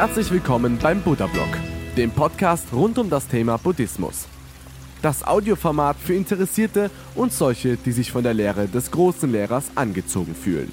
Herzlich 0.00 0.30
willkommen 0.30 0.78
beim 0.78 1.02
Buddha 1.02 1.26
Blog, 1.26 1.50
dem 1.94 2.10
Podcast 2.10 2.72
rund 2.72 2.96
um 2.96 3.10
das 3.10 3.28
Thema 3.28 3.58
Buddhismus. 3.58 4.24
Das 5.02 5.22
Audioformat 5.22 5.98
für 5.98 6.14
Interessierte 6.14 6.90
und 7.14 7.34
solche, 7.34 7.76
die 7.76 7.92
sich 7.92 8.10
von 8.10 8.22
der 8.22 8.32
Lehre 8.32 8.66
des 8.66 8.90
großen 8.90 9.30
Lehrers 9.30 9.66
angezogen 9.74 10.34
fühlen. 10.34 10.72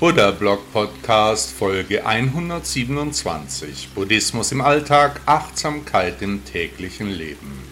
Buddha 0.00 0.30
Blog 0.30 0.72
Podcast 0.72 1.50
Folge 1.50 2.06
127 2.06 3.90
Buddhismus 3.94 4.50
im 4.50 4.62
Alltag, 4.62 5.20
Achtsamkeit 5.26 6.22
im 6.22 6.46
täglichen 6.46 7.10
Leben. 7.10 7.62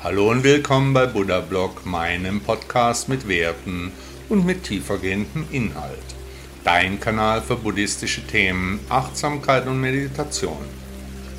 Hallo 0.00 0.30
und 0.30 0.44
willkommen 0.44 0.94
bei 0.94 1.06
Buddha 1.06 1.40
Blog, 1.40 1.84
meinem 1.84 2.40
Podcast 2.40 3.08
mit 3.08 3.26
Werten 3.26 3.90
und 4.28 4.46
mit 4.46 4.62
tiefergehendem 4.62 5.46
Inhalt. 5.50 6.17
Dein 6.64 6.98
Kanal 7.00 7.40
für 7.40 7.56
buddhistische 7.56 8.26
Themen, 8.26 8.80
Achtsamkeit 8.88 9.66
und 9.66 9.80
Meditation. 9.80 10.64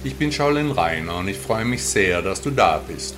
Ich 0.04 0.16
bin 0.16 0.32
Shaolin 0.32 0.72
Rainer 0.72 1.18
und 1.18 1.28
ich 1.28 1.38
freue 1.38 1.66
mich 1.66 1.84
sehr, 1.84 2.22
dass 2.22 2.42
du 2.42 2.52
da 2.52 2.82
bist. 2.88 3.16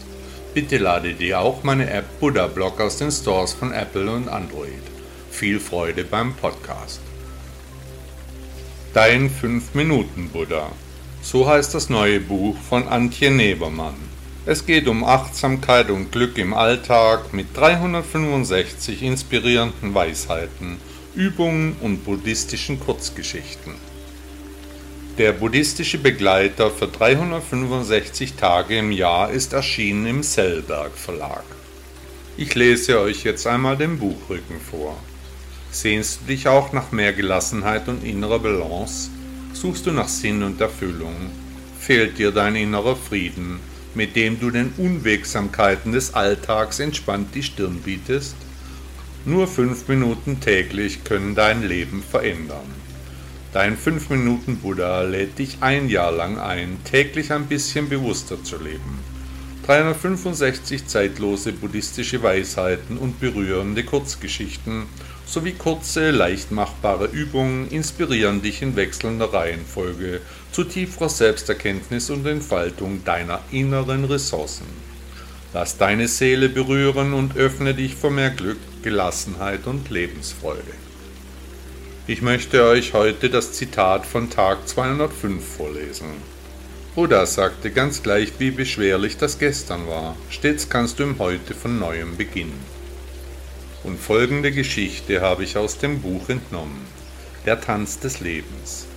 Bitte 0.53 0.79
lade 0.79 1.13
dir 1.13 1.39
auch 1.39 1.63
meine 1.63 1.89
App 1.89 2.19
Buddha 2.19 2.47
Blog 2.47 2.81
aus 2.81 2.97
den 2.97 3.11
Stores 3.11 3.53
von 3.53 3.71
Apple 3.71 4.11
und 4.11 4.27
Android. 4.27 4.81
Viel 5.29 5.59
Freude 5.59 6.03
beim 6.03 6.33
Podcast. 6.33 6.99
Dein 8.93 9.29
5-Minuten-Buddha. 9.29 10.71
So 11.21 11.47
heißt 11.47 11.75
das 11.75 11.89
neue 11.89 12.19
Buch 12.19 12.57
von 12.67 12.87
Antje 12.87 13.29
Nebermann. 13.29 13.95
Es 14.45 14.65
geht 14.65 14.87
um 14.87 15.03
Achtsamkeit 15.03 15.91
und 15.91 16.11
Glück 16.11 16.39
im 16.39 16.55
Alltag 16.55 17.31
mit 17.31 17.55
365 17.55 19.03
inspirierenden 19.03 19.93
Weisheiten, 19.93 20.77
Übungen 21.15 21.75
und 21.81 22.05
buddhistischen 22.05 22.79
Kurzgeschichten. 22.79 23.73
Der 25.17 25.33
buddhistische 25.33 25.97
Begleiter 25.97 26.71
für 26.71 26.87
365 26.87 28.35
Tage 28.35 28.77
im 28.77 28.93
Jahr 28.93 29.29
ist 29.29 29.51
erschienen 29.51 30.05
im 30.05 30.23
Sellberg 30.23 30.97
Verlag. 30.97 31.43
Ich 32.37 32.55
lese 32.55 33.01
euch 33.01 33.25
jetzt 33.25 33.45
einmal 33.45 33.75
den 33.75 33.99
Buchrücken 33.99 34.61
vor. 34.61 34.97
Sehnst 35.69 36.21
du 36.21 36.27
dich 36.27 36.47
auch 36.47 36.71
nach 36.71 36.93
mehr 36.93 37.11
Gelassenheit 37.11 37.89
und 37.89 38.05
innerer 38.05 38.39
Balance? 38.39 39.09
Suchst 39.51 39.85
du 39.87 39.91
nach 39.91 40.07
Sinn 40.07 40.41
und 40.43 40.61
Erfüllung? 40.61 41.15
Fehlt 41.77 42.19
dir 42.19 42.31
dein 42.31 42.55
innerer 42.55 42.95
Frieden, 42.95 43.59
mit 43.95 44.15
dem 44.15 44.39
du 44.39 44.49
den 44.49 44.71
Unwegsamkeiten 44.77 45.91
des 45.91 46.13
Alltags 46.13 46.79
entspannt 46.79 47.35
die 47.35 47.43
Stirn 47.43 47.81
bietest? 47.83 48.35
Nur 49.25 49.47
fünf 49.47 49.87
Minuten 49.87 50.39
täglich 50.39 51.03
können 51.03 51.35
dein 51.35 51.67
Leben 51.67 52.01
verändern. 52.01 52.81
Dein 53.53 53.75
5 53.75 54.09
Minuten 54.09 54.57
Buddha 54.57 55.01
lädt 55.01 55.37
dich 55.37 55.57
ein 55.59 55.89
Jahr 55.89 56.13
lang 56.13 56.39
ein, 56.39 56.77
täglich 56.85 57.33
ein 57.33 57.47
bisschen 57.47 57.89
bewusster 57.89 58.41
zu 58.41 58.57
leben. 58.57 58.99
365 59.65 60.87
zeitlose 60.87 61.51
buddhistische 61.51 62.23
Weisheiten 62.23 62.97
und 62.97 63.19
berührende 63.19 63.83
Kurzgeschichten 63.83 64.83
sowie 65.25 65.51
kurze, 65.51 66.11
leicht 66.11 66.51
machbare 66.51 67.07
Übungen 67.07 67.67
inspirieren 67.69 68.41
dich 68.41 68.61
in 68.61 68.75
wechselnder 68.75 69.33
Reihenfolge 69.33 70.21
zu 70.51 70.63
tieferer 70.63 71.09
Selbsterkenntnis 71.09 72.09
und 72.09 72.25
Entfaltung 72.25 73.03
deiner 73.03 73.41
inneren 73.51 74.05
Ressourcen. 74.05 74.65
Lass 75.53 75.77
deine 75.77 76.07
Seele 76.07 76.47
berühren 76.47 77.13
und 77.13 77.35
öffne 77.35 77.73
dich 77.73 77.95
für 77.95 78.09
mehr 78.09 78.29
Glück, 78.29 78.59
Gelassenheit 78.83 79.67
und 79.67 79.91
Lebensfreude. 79.91 80.73
Ich 82.07 82.23
möchte 82.23 82.63
euch 82.65 82.93
heute 82.93 83.29
das 83.29 83.53
Zitat 83.53 84.07
von 84.07 84.31
Tag 84.31 84.67
205 84.67 85.45
vorlesen. 85.45 86.07
Buddha 86.95 87.27
sagte 87.27 87.69
ganz 87.69 88.01
gleich, 88.01 88.33
wie 88.39 88.49
beschwerlich 88.49 89.17
das 89.17 89.37
gestern 89.37 89.87
war, 89.87 90.15
stets 90.29 90.67
kannst 90.67 90.97
du 90.97 91.03
im 91.03 91.19
Heute 91.19 91.53
von 91.53 91.77
neuem 91.77 92.17
beginnen. 92.17 92.59
Und 93.83 93.99
folgende 93.99 94.51
Geschichte 94.51 95.21
habe 95.21 95.43
ich 95.43 95.57
aus 95.57 95.77
dem 95.77 96.01
Buch 96.01 96.29
entnommen. 96.29 96.81
Der 97.45 97.61
Tanz 97.61 97.99
des 97.99 98.19
Lebens. 98.19 98.87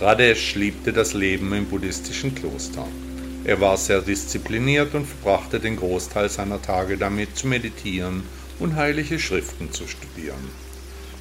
Radesh 0.00 0.54
liebte 0.54 0.94
das 0.94 1.12
Leben 1.12 1.52
im 1.52 1.66
buddhistischen 1.66 2.34
Kloster. 2.34 2.86
Er 3.44 3.60
war 3.60 3.76
sehr 3.76 4.00
diszipliniert 4.00 4.94
und 4.94 5.06
verbrachte 5.06 5.60
den 5.60 5.76
Großteil 5.76 6.30
seiner 6.30 6.60
Tage 6.60 6.96
damit 6.96 7.36
zu 7.36 7.46
meditieren 7.46 8.24
und 8.58 8.76
heilige 8.76 9.18
Schriften 9.18 9.72
zu 9.72 9.86
studieren. 9.86 10.50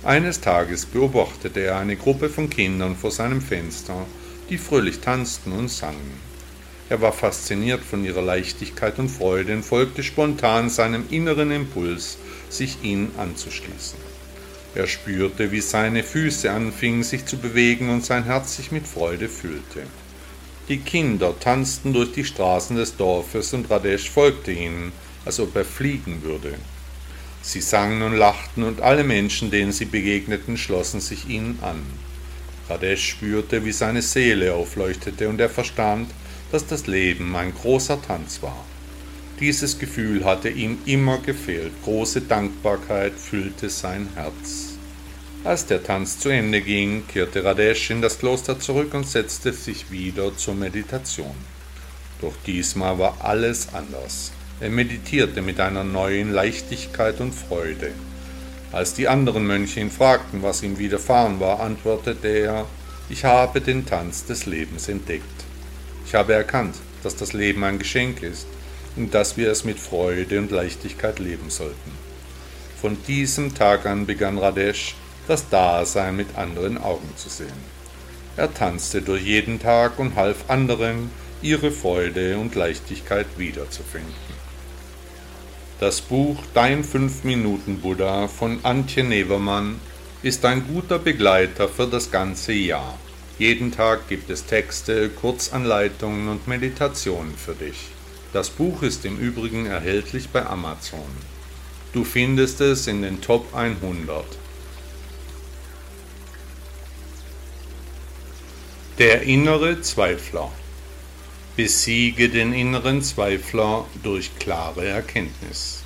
Eines 0.04 0.42
Tages 0.42 0.86
beobachtete 0.86 1.62
er 1.62 1.78
eine 1.78 1.96
Gruppe 1.96 2.30
von 2.30 2.50
Kindern 2.50 2.96
vor 2.96 3.12
seinem 3.12 3.42
Fenster, 3.42 4.06
die 4.50 4.58
fröhlich 4.58 5.00
tanzten 5.00 5.52
und 5.52 5.70
sangen. 5.70 6.20
Er 6.88 7.02
war 7.02 7.14
fasziniert 7.14 7.84
von 7.84 8.06
ihrer 8.06 8.22
Leichtigkeit 8.22 9.00
und 9.00 9.10
Freude 9.10 9.54
und 9.54 9.64
folgte 9.64 10.04
spontan 10.04 10.70
seinem 10.70 11.06
inneren 11.10 11.50
Impuls, 11.52 12.18
sich 12.50 12.84
ihnen 12.84 13.12
anzuschließen. 13.18 13.98
Er 14.76 14.88
spürte, 14.88 15.52
wie 15.52 15.62
seine 15.62 16.04
Füße 16.04 16.52
anfingen 16.52 17.04
sich 17.04 17.26
zu 17.26 17.38
bewegen 17.38 17.90
und 17.90 18.06
sein 18.06 18.26
Herz 18.26 18.58
sich 18.58 18.72
mit 18.72 18.86
Freude 18.86 19.30
füllte. 19.30 19.84
Die 20.68 20.80
Kinder 20.80 21.34
tanzten 21.40 21.94
durch 21.94 22.12
die 22.12 22.26
Straßen 22.26 22.76
des 22.76 22.98
Dorfes 22.98 23.54
und 23.54 23.70
Radesh 23.72 24.10
folgte 24.10 24.52
ihnen, 24.52 24.92
als 25.24 25.40
ob 25.40 25.56
er 25.56 25.66
fliegen 25.66 26.22
würde. 26.24 26.56
Sie 27.46 27.62
sangen 27.62 28.02
und 28.02 28.18
lachten 28.18 28.64
und 28.64 28.82
alle 28.82 29.04
Menschen, 29.04 29.52
denen 29.52 29.72
sie 29.72 29.86
begegneten, 29.86 30.58
schlossen 30.58 31.00
sich 31.00 31.30
ihnen 31.30 31.60
an. 31.62 31.80
Radesh 32.68 33.08
spürte, 33.08 33.64
wie 33.64 33.72
seine 33.72 34.02
Seele 34.02 34.56
aufleuchtete 34.56 35.30
und 35.30 35.40
er 35.40 35.50
verstand, 35.50 36.10
dass 36.52 36.66
das 36.66 36.88
Leben 36.88 37.36
ein 37.36 37.54
großer 37.54 38.02
Tanz 38.02 38.42
war. 38.42 38.66
Dieses 39.40 39.78
Gefühl 39.78 40.26
hatte 40.26 40.50
ihm 40.50 40.80
immer 40.88 41.20
gefehlt, 41.20 41.72
große 41.84 42.22
Dankbarkeit 42.22 43.14
füllte 43.14 43.70
sein 43.70 44.10
Herz. 44.16 44.74
Als 45.44 45.68
der 45.68 45.84
Tanz 45.84 46.18
zu 46.18 46.30
Ende 46.30 46.62
ging, 46.62 47.06
kehrte 47.08 47.44
Radesh 47.44 47.92
in 47.92 48.02
das 48.02 48.18
Kloster 48.18 48.60
zurück 48.60 48.96
und 48.96 49.08
setzte 49.08 49.54
sich 49.54 49.92
wieder 49.92 50.36
zur 50.36 50.56
Meditation. 50.56 51.36
Doch 52.22 52.34
diesmal 52.48 52.98
war 52.98 53.18
alles 53.24 53.72
anders. 53.72 54.32
Er 54.62 54.70
meditierte 54.70 55.42
mit 55.42 55.60
einer 55.60 55.84
neuen 55.84 56.32
Leichtigkeit 56.32 57.20
und 57.20 57.34
Freude. 57.34 57.92
Als 58.72 58.94
die 58.94 59.10
anderen 59.10 59.46
Mönche 59.46 59.82
ihn 59.82 59.92
fragten, 59.92 60.44
was 60.44 60.64
ihm 60.64 60.80
widerfahren 60.80 61.42
war, 61.42 61.60
antwortete 61.60 62.28
er, 62.30 62.66
ich 63.10 63.26
habe 63.26 63.60
den 63.60 63.86
Tanz 63.86 64.26
des 64.26 64.46
Lebens 64.46 64.88
entdeckt. 64.88 65.24
Ich 66.06 66.16
habe 66.16 66.34
erkannt, 66.34 66.76
dass 67.04 67.18
das 67.18 67.34
Leben 67.34 67.66
ein 67.66 67.80
Geschenk 67.80 68.24
ist 68.24 68.48
und 68.96 69.14
dass 69.14 69.36
wir 69.36 69.52
es 69.52 69.66
mit 69.66 69.78
Freude 69.78 70.40
und 70.40 70.52
Leichtigkeit 70.52 71.20
leben 71.20 71.50
sollten. 71.50 71.92
Von 72.80 72.98
diesem 73.08 73.56
Tag 73.56 73.86
an 73.86 74.06
begann 74.06 74.38
Radesh, 74.38 74.96
das 75.28 75.50
Dasein 75.50 76.16
mit 76.16 76.38
anderen 76.38 76.78
Augen 76.78 77.10
zu 77.18 77.28
sehen. 77.28 77.76
Er 78.38 78.54
tanzte 78.54 79.02
durch 79.02 79.24
jeden 79.24 79.60
Tag 79.60 80.00
und 80.00 80.16
half 80.16 80.50
anderen, 80.50 81.12
ihre 81.42 81.72
Freude 81.72 82.38
und 82.38 82.56
Leichtigkeit 82.56 83.28
wiederzufinden. 83.38 84.45
Das 85.78 86.00
Buch 86.00 86.38
Dein 86.54 86.86
5-Minuten-Buddha 86.86 88.30
von 88.30 88.60
Antje 88.64 89.04
Nevermann 89.04 89.82
ist 90.24 90.46
ein 90.46 90.66
guter 90.66 91.00
Begleiter 91.00 91.68
für 91.68 91.86
das 91.86 92.12
ganze 92.12 92.54
Jahr. 92.54 92.98
Jeden 93.40 93.74
Tag 93.74 94.08
gibt 94.08 94.30
es 94.30 94.46
Texte, 94.46 95.10
Kurzanleitungen 95.10 96.30
und 96.30 96.48
Meditationen 96.48 97.36
für 97.36 97.56
dich. 97.56 97.90
Das 98.32 98.50
Buch 98.52 98.84
ist 98.84 99.04
im 99.04 99.20
Übrigen 99.20 99.66
erhältlich 99.66 100.30
bei 100.30 100.46
Amazon. 100.46 101.02
Du 101.92 102.06
findest 102.06 102.62
es 102.62 102.88
in 102.88 103.02
den 103.02 103.20
Top 103.20 103.54
100. 103.54 104.24
Der 108.98 109.24
innere 109.24 109.82
Zweifler. 109.82 110.54
Besiege 111.56 112.28
den 112.28 112.52
inneren 112.52 113.02
Zweifler 113.02 113.86
durch 114.04 114.38
klare 114.40 114.86
Erkenntnis. 114.88 115.84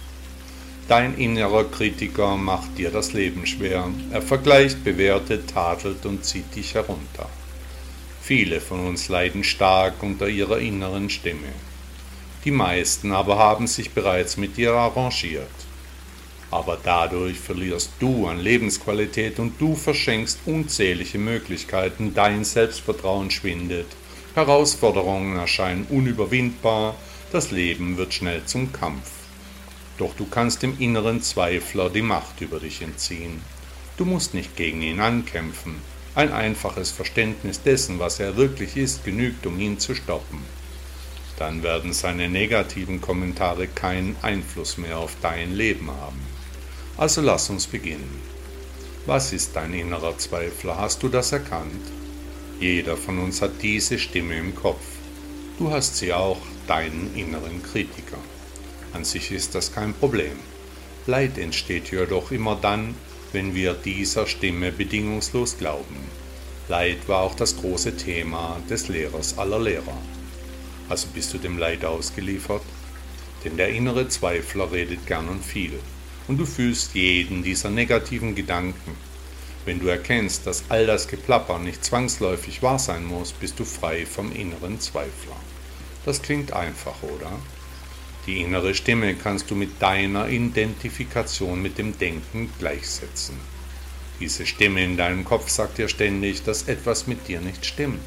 Dein 0.87 1.15
innerer 1.15 1.63
Kritiker 1.65 2.37
macht 2.37 2.79
dir 2.79 2.89
das 2.89 3.13
Leben 3.13 3.45
schwer. 3.45 3.87
Er 4.11 4.23
vergleicht, 4.23 4.83
bewertet, 4.83 5.51
tadelt 5.51 6.07
und 6.07 6.25
zieht 6.25 6.55
dich 6.55 6.73
herunter. 6.73 7.29
Viele 8.19 8.61
von 8.61 8.87
uns 8.87 9.09
leiden 9.09 9.43
stark 9.43 10.01
unter 10.01 10.27
ihrer 10.27 10.57
inneren 10.57 11.11
Stimme. 11.11 11.53
Die 12.45 12.51
meisten 12.51 13.11
aber 13.11 13.37
haben 13.37 13.67
sich 13.67 13.91
bereits 13.91 14.37
mit 14.37 14.57
dir 14.57 14.73
arrangiert. 14.73 15.47
Aber 16.49 16.79
dadurch 16.83 17.39
verlierst 17.39 17.91
du 17.99 18.25
an 18.25 18.39
Lebensqualität 18.39 19.37
und 19.37 19.61
du 19.61 19.75
verschenkst 19.75 20.39
unzählige 20.47 21.19
Möglichkeiten, 21.19 22.15
dein 22.15 22.43
Selbstvertrauen 22.43 23.29
schwindet, 23.29 23.85
Herausforderungen 24.39 25.37
erscheinen 25.37 25.85
unüberwindbar, 25.89 26.95
das 27.31 27.51
Leben 27.51 27.97
wird 27.97 28.13
schnell 28.13 28.45
zum 28.45 28.71
Kampf. 28.71 29.09
Doch 29.97 30.15
du 30.15 30.25
kannst 30.25 30.63
dem 30.63 30.79
inneren 30.79 31.21
Zweifler 31.21 31.89
die 31.89 32.01
Macht 32.01 32.39
über 32.39 32.59
dich 32.59 32.81
entziehen. 32.81 33.41
Du 33.97 34.05
musst 34.05 34.33
nicht 34.33 34.55
gegen 34.55 34.81
ihn 34.81 35.01
ankämpfen. 35.01 35.75
Ein 36.15 36.31
einfaches 36.31 36.89
Verständnis 36.89 37.61
dessen, 37.63 37.99
was 37.99 38.21
er 38.21 38.37
wirklich 38.37 38.77
ist, 38.77 39.03
genügt, 39.03 39.45
um 39.45 39.59
ihn 39.59 39.77
zu 39.77 39.93
stoppen. 39.93 40.39
Dann 41.37 41.61
werden 41.61 41.91
seine 41.91 42.29
negativen 42.29 43.01
Kommentare 43.01 43.67
keinen 43.67 44.15
Einfluss 44.21 44.77
mehr 44.77 44.99
auf 44.99 45.17
dein 45.21 45.53
Leben 45.53 45.91
haben. 45.91 46.21
Also 46.95 47.19
lass 47.19 47.49
uns 47.49 47.67
beginnen. 47.67 48.21
Was 49.05 49.33
ist 49.33 49.55
dein 49.55 49.73
innerer 49.73 50.17
Zweifler? 50.17 50.77
Hast 50.77 51.03
du 51.03 51.09
das 51.09 51.33
erkannt? 51.33 51.98
Jeder 52.59 52.97
von 52.97 53.19
uns 53.19 53.41
hat 53.41 53.61
diese 53.61 53.97
Stimme 53.97 54.37
im 54.37 54.53
Kopf. 54.53 54.83
Du 55.57 55.71
hast 55.71 55.95
sie 55.95 56.11
auch, 56.11 56.41
deinen 56.67 57.15
inneren 57.15 57.63
Kritiker. 57.63 58.17
An 58.91 59.05
sich 59.05 59.31
ist 59.31 59.55
das 59.55 59.73
kein 59.73 59.93
Problem. 59.93 60.37
Leid 61.07 61.37
entsteht 61.37 61.89
jedoch 61.89 62.31
immer 62.31 62.57
dann, 62.57 62.95
wenn 63.31 63.55
wir 63.55 63.73
dieser 63.73 64.27
Stimme 64.27 64.73
bedingungslos 64.73 65.57
glauben. 65.57 65.95
Leid 66.67 67.07
war 67.07 67.21
auch 67.21 67.35
das 67.35 67.55
große 67.55 67.95
Thema 67.95 68.61
des 68.69 68.89
Lehrers 68.89 69.37
aller 69.37 69.59
Lehrer. 69.59 69.97
Also 70.89 71.07
bist 71.13 71.33
du 71.33 71.37
dem 71.37 71.57
Leid 71.57 71.85
ausgeliefert? 71.85 72.63
Denn 73.45 73.55
der 73.55 73.69
innere 73.69 74.09
Zweifler 74.09 74.69
redet 74.71 75.07
gern 75.07 75.29
und 75.29 75.45
viel, 75.45 75.79
und 76.27 76.37
du 76.37 76.45
fühlst 76.45 76.93
jeden 76.93 77.41
dieser 77.41 77.69
negativen 77.69 78.35
Gedanken. 78.35 79.08
Wenn 79.65 79.79
du 79.79 79.87
erkennst, 79.87 80.47
dass 80.47 80.63
all 80.69 80.85
das 80.85 81.07
Geplapper 81.07 81.59
nicht 81.59 81.83
zwangsläufig 81.83 82.63
wahr 82.63 82.79
sein 82.79 83.05
muss, 83.05 83.33
bist 83.33 83.59
du 83.59 83.65
frei 83.65 84.05
vom 84.05 84.31
inneren 84.31 84.79
Zweifler. 84.79 85.35
Das 86.05 86.21
klingt 86.21 86.53
einfach, 86.53 87.03
oder? 87.03 87.31
Die 88.25 88.41
innere 88.41 88.73
Stimme 88.73 89.15
kannst 89.15 89.49
du 89.51 89.55
mit 89.55 89.81
deiner 89.81 90.29
Identifikation 90.29 91.61
mit 91.61 91.77
dem 91.77 91.97
Denken 91.97 92.51
gleichsetzen. 92.59 93.35
Diese 94.19 94.45
Stimme 94.45 94.83
in 94.83 94.97
deinem 94.97 95.23
Kopf 95.23 95.49
sagt 95.49 95.77
dir 95.77 95.87
ständig, 95.87 96.43
dass 96.43 96.67
etwas 96.67 97.07
mit 97.07 97.27
dir 97.27 97.41
nicht 97.41 97.65
stimmt. 97.65 98.03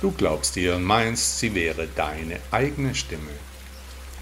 Du 0.00 0.12
glaubst 0.12 0.56
ihr 0.56 0.76
und 0.76 0.84
meinst, 0.84 1.38
sie 1.38 1.54
wäre 1.54 1.88
deine 1.94 2.40
eigene 2.50 2.94
Stimme. 2.94 3.32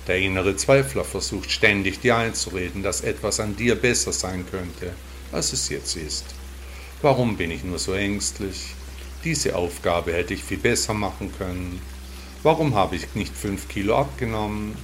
Der 0.07 0.19
innere 0.19 0.57
Zweifler 0.57 1.05
versucht 1.05 1.51
ständig 1.51 2.01
dir 2.01 2.17
einzureden, 2.17 2.83
dass 2.83 3.03
etwas 3.03 3.41
an 3.41 3.57
dir 3.57 3.75
besser 3.75 4.13
sein 4.13 4.45
könnte, 4.51 4.93
als 5.31 5.53
es 5.53 5.69
jetzt 5.69 5.97
ist. 5.97 6.25
Warum 7.00 7.37
bin 7.37 7.53
ich 7.53 7.62
nur 7.62 7.79
so 7.79 7.93
ängstlich? 7.93 8.75
Diese 9.23 9.55
Aufgabe 9.55 10.12
hätte 10.12 10.35
ich 10.35 10.43
viel 10.43 10.59
besser 10.59 10.95
machen 10.95 11.33
können. 11.39 11.81
Warum 12.43 12.75
habe 12.75 12.97
ich 12.97 13.15
nicht 13.15 13.37
fünf 13.37 13.69
Kilo 13.69 13.97
abgenommen? 13.97 14.77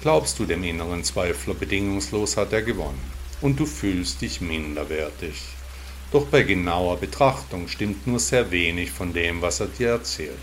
Glaubst 0.00 0.38
du 0.38 0.46
dem 0.46 0.64
inneren 0.64 1.04
Zweifler 1.04 1.52
bedingungslos 1.52 2.38
hat 2.38 2.54
er 2.54 2.62
gewonnen 2.62 3.00
und 3.42 3.60
du 3.60 3.66
fühlst 3.66 4.22
dich 4.22 4.40
minderwertig. 4.40 5.42
Doch 6.10 6.24
bei 6.26 6.42
genauer 6.42 6.96
Betrachtung 6.96 7.68
stimmt 7.68 8.06
nur 8.06 8.18
sehr 8.18 8.50
wenig 8.50 8.90
von 8.90 9.12
dem, 9.12 9.42
was 9.42 9.60
er 9.60 9.66
dir 9.66 9.88
erzählt. 9.90 10.38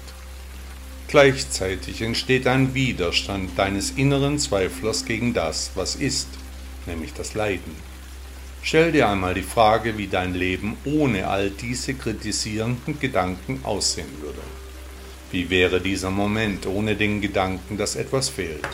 Gleichzeitig 1.07 2.04
entsteht 2.04 2.45
ein 2.45 2.75
Widerstand 2.75 3.57
deines 3.57 3.92
inneren 3.92 4.38
Zweiflers 4.38 5.06
gegen 5.06 5.33
das, 5.33 5.72
was 5.74 5.95
ist, 5.95 6.27
nämlich 6.86 7.13
das 7.13 7.33
Leiden. 7.33 7.75
Stell 8.67 8.91
dir 8.91 9.07
einmal 9.07 9.35
die 9.35 9.44
Frage, 9.44 9.95
wie 10.00 10.07
dein 10.07 10.33
Leben 10.33 10.75
ohne 10.85 11.27
all 11.27 11.51
diese 11.51 11.94
kritisierenden 11.94 13.00
Gedanken 13.00 13.59
aussehen 13.62 14.19
würde. 14.21 14.41
Wie 15.31 15.51
wäre 15.51 15.79
dieser 15.79 16.09
Moment 16.09 16.65
ohne 16.65 16.95
den 16.95 17.21
Gedanken, 17.21 17.77
dass 17.77 17.95
etwas 17.95 18.29
fehlt? 18.29 18.67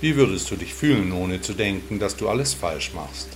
Wie 0.00 0.16
würdest 0.16 0.50
du 0.50 0.56
dich 0.56 0.72
fühlen, 0.72 1.12
ohne 1.12 1.42
zu 1.42 1.52
denken, 1.52 1.98
dass 1.98 2.16
du 2.16 2.30
alles 2.30 2.54
falsch 2.54 2.94
machst? 2.94 3.28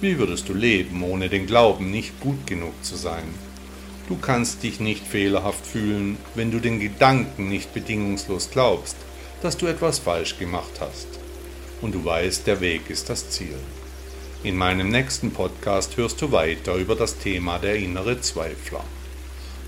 Wie 0.00 0.18
würdest 0.18 0.48
du 0.48 0.52
leben, 0.52 1.00
ohne 1.04 1.28
den 1.28 1.46
Glauben, 1.46 1.92
nicht 1.92 2.18
gut 2.18 2.44
genug 2.48 2.74
zu 2.82 2.96
sein? 2.96 3.28
Du 4.08 4.16
kannst 4.16 4.64
dich 4.64 4.80
nicht 4.80 5.06
fehlerhaft 5.06 5.64
fühlen, 5.64 6.18
wenn 6.34 6.50
du 6.50 6.58
den 6.58 6.80
Gedanken 6.80 7.48
nicht 7.48 7.72
bedingungslos 7.72 8.50
glaubst, 8.50 8.96
dass 9.42 9.56
du 9.56 9.68
etwas 9.68 10.00
falsch 10.00 10.40
gemacht 10.40 10.80
hast. 10.80 11.06
Und 11.82 11.94
du 11.94 12.04
weißt, 12.04 12.48
der 12.48 12.60
Weg 12.60 12.90
ist 12.90 13.08
das 13.10 13.30
Ziel. 13.30 13.54
In 14.44 14.58
meinem 14.58 14.90
nächsten 14.90 15.30
Podcast 15.30 15.96
hörst 15.96 16.20
du 16.20 16.30
weiter 16.30 16.74
über 16.74 16.94
das 16.94 17.16
Thema 17.16 17.58
der 17.58 17.76
innere 17.76 18.20
Zweifler. 18.20 18.84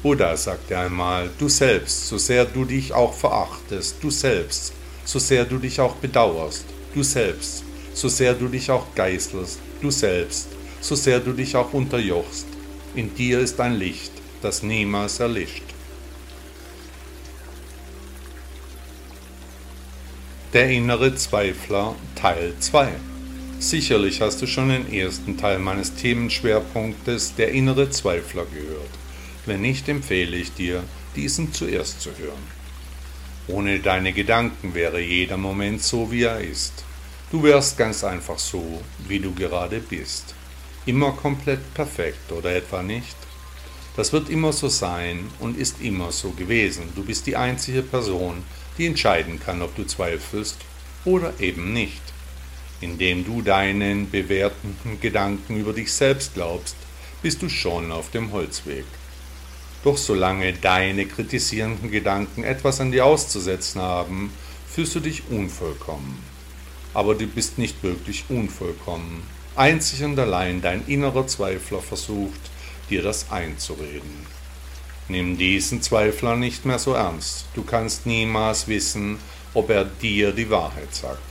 Buddha 0.02 0.36
sagte 0.36 0.78
einmal, 0.78 1.30
du 1.38 1.48
selbst, 1.48 2.08
so 2.08 2.18
sehr 2.18 2.44
du 2.44 2.66
dich 2.66 2.92
auch 2.92 3.14
verachtest, 3.14 3.96
du 4.02 4.10
selbst, 4.10 4.74
so 5.06 5.18
sehr 5.18 5.46
du 5.46 5.56
dich 5.56 5.80
auch 5.80 5.94
bedauerst, 5.94 6.66
du 6.92 7.02
selbst, 7.02 7.64
so 7.94 8.08
sehr 8.08 8.34
du 8.34 8.48
dich 8.48 8.70
auch 8.70 8.94
geißelst, 8.94 9.58
du 9.80 9.90
selbst, 9.90 10.48
so 10.82 10.94
sehr 10.94 11.20
du 11.20 11.32
dich 11.32 11.56
auch 11.56 11.72
unterjochst. 11.72 12.46
In 12.94 13.14
dir 13.14 13.40
ist 13.40 13.58
ein 13.58 13.76
Licht, 13.76 14.12
das 14.42 14.62
niemals 14.62 15.20
erlischt. 15.20 15.64
Der 20.52 20.68
innere 20.68 21.14
Zweifler 21.14 21.94
Teil 22.14 22.52
2 22.60 22.92
Sicherlich 23.58 24.20
hast 24.20 24.42
du 24.42 24.46
schon 24.46 24.68
den 24.68 24.92
ersten 24.92 25.38
Teil 25.38 25.58
meines 25.58 25.94
Themenschwerpunktes 25.94 27.36
Der 27.36 27.52
innere 27.52 27.88
Zweifler 27.88 28.44
gehört. 28.44 28.90
Wenn 29.46 29.62
nicht, 29.62 29.88
empfehle 29.88 30.36
ich 30.36 30.52
dir, 30.52 30.84
diesen 31.16 31.54
zuerst 31.54 32.02
zu 32.02 32.10
hören. 32.18 32.56
Ohne 33.48 33.80
deine 33.80 34.12
Gedanken 34.12 34.74
wäre 34.74 35.00
jeder 35.00 35.38
Moment 35.38 35.82
so, 35.82 36.12
wie 36.12 36.24
er 36.24 36.40
ist. 36.40 36.84
Du 37.32 37.42
wärst 37.42 37.78
ganz 37.78 38.04
einfach 38.04 38.38
so, 38.38 38.82
wie 39.08 39.20
du 39.20 39.32
gerade 39.34 39.80
bist. 39.80 40.34
Immer 40.84 41.12
komplett 41.12 41.72
perfekt, 41.72 42.30
oder 42.32 42.54
etwa 42.54 42.82
nicht? 42.82 43.16
Das 43.96 44.12
wird 44.12 44.28
immer 44.28 44.52
so 44.52 44.68
sein 44.68 45.30
und 45.38 45.56
ist 45.56 45.80
immer 45.80 46.12
so 46.12 46.30
gewesen. 46.32 46.90
Du 46.94 47.04
bist 47.04 47.26
die 47.26 47.36
einzige 47.36 47.82
Person, 47.82 48.42
die 48.76 48.86
entscheiden 48.86 49.40
kann, 49.40 49.62
ob 49.62 49.74
du 49.76 49.84
zweifelst 49.84 50.58
oder 51.06 51.32
eben 51.40 51.72
nicht. 51.72 52.02
Indem 52.80 53.24
du 53.24 53.42
deinen 53.42 54.10
bewertenden 54.10 55.00
Gedanken 55.00 55.58
über 55.58 55.72
dich 55.72 55.92
selbst 55.92 56.34
glaubst, 56.34 56.76
bist 57.22 57.42
du 57.42 57.48
schon 57.48 57.90
auf 57.90 58.10
dem 58.10 58.32
Holzweg. 58.32 58.84
Doch 59.82 59.96
solange 59.96 60.52
deine 60.52 61.06
kritisierenden 61.06 61.90
Gedanken 61.90 62.44
etwas 62.44 62.80
an 62.80 62.92
dir 62.92 63.06
auszusetzen 63.06 63.80
haben, 63.80 64.32
fühlst 64.68 64.94
du 64.94 65.00
dich 65.00 65.22
unvollkommen 65.30 66.36
aber 66.96 67.14
du 67.14 67.26
bist 67.26 67.58
nicht 67.58 67.82
wirklich 67.82 68.24
unvollkommen. 68.30 69.22
Einzig 69.54 70.02
und 70.02 70.18
allein 70.18 70.62
dein 70.62 70.82
innerer 70.86 71.26
Zweifler 71.26 71.82
versucht, 71.82 72.40
dir 72.88 73.02
das 73.02 73.30
einzureden. 73.30 74.26
Nimm 75.06 75.36
diesen 75.36 75.82
Zweifler 75.82 76.36
nicht 76.36 76.64
mehr 76.64 76.78
so 76.78 76.94
ernst. 76.94 77.44
Du 77.54 77.64
kannst 77.64 78.06
niemals 78.06 78.66
wissen, 78.66 79.18
ob 79.52 79.68
er 79.68 79.84
dir 79.84 80.32
die 80.32 80.48
Wahrheit 80.48 80.94
sagt. 80.94 81.25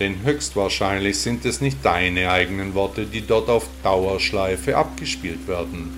Denn 0.00 0.22
höchstwahrscheinlich 0.22 1.18
sind 1.18 1.44
es 1.44 1.60
nicht 1.60 1.78
deine 1.82 2.30
eigenen 2.30 2.74
Worte, 2.74 3.06
die 3.06 3.26
dort 3.26 3.48
auf 3.48 3.66
Dauerschleife 3.82 4.76
abgespielt 4.76 5.48
werden. 5.48 5.90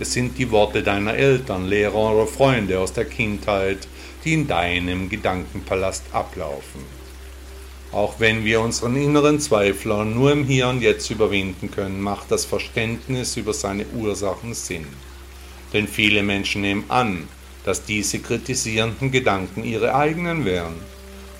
Es 0.00 0.12
sind 0.12 0.38
die 0.38 0.50
Worte 0.50 0.82
deiner 0.82 1.14
Eltern, 1.14 1.66
Lehrer 1.66 2.12
oder 2.12 2.26
Freunde 2.26 2.80
aus 2.80 2.92
der 2.92 3.04
Kindheit, 3.04 3.86
die 4.24 4.34
in 4.34 4.48
deinem 4.48 5.08
Gedankenpalast 5.08 6.02
ablaufen. 6.12 6.80
Auch 7.92 8.18
wenn 8.18 8.44
wir 8.44 8.60
unseren 8.60 8.96
inneren 8.96 9.38
Zweifler 9.38 10.04
nur 10.04 10.32
im 10.32 10.44
Hier 10.44 10.66
und 10.66 10.82
Jetzt 10.82 11.10
überwinden 11.10 11.70
können, 11.70 12.00
macht 12.00 12.28
das 12.32 12.44
Verständnis 12.44 13.36
über 13.36 13.54
seine 13.54 13.86
Ursachen 13.94 14.52
Sinn. 14.52 14.86
Denn 15.72 15.86
viele 15.86 16.24
Menschen 16.24 16.62
nehmen 16.62 16.84
an, 16.88 17.28
dass 17.64 17.84
diese 17.84 18.18
kritisierenden 18.18 19.12
Gedanken 19.12 19.62
ihre 19.62 19.94
eigenen 19.94 20.44
wären. 20.44 20.74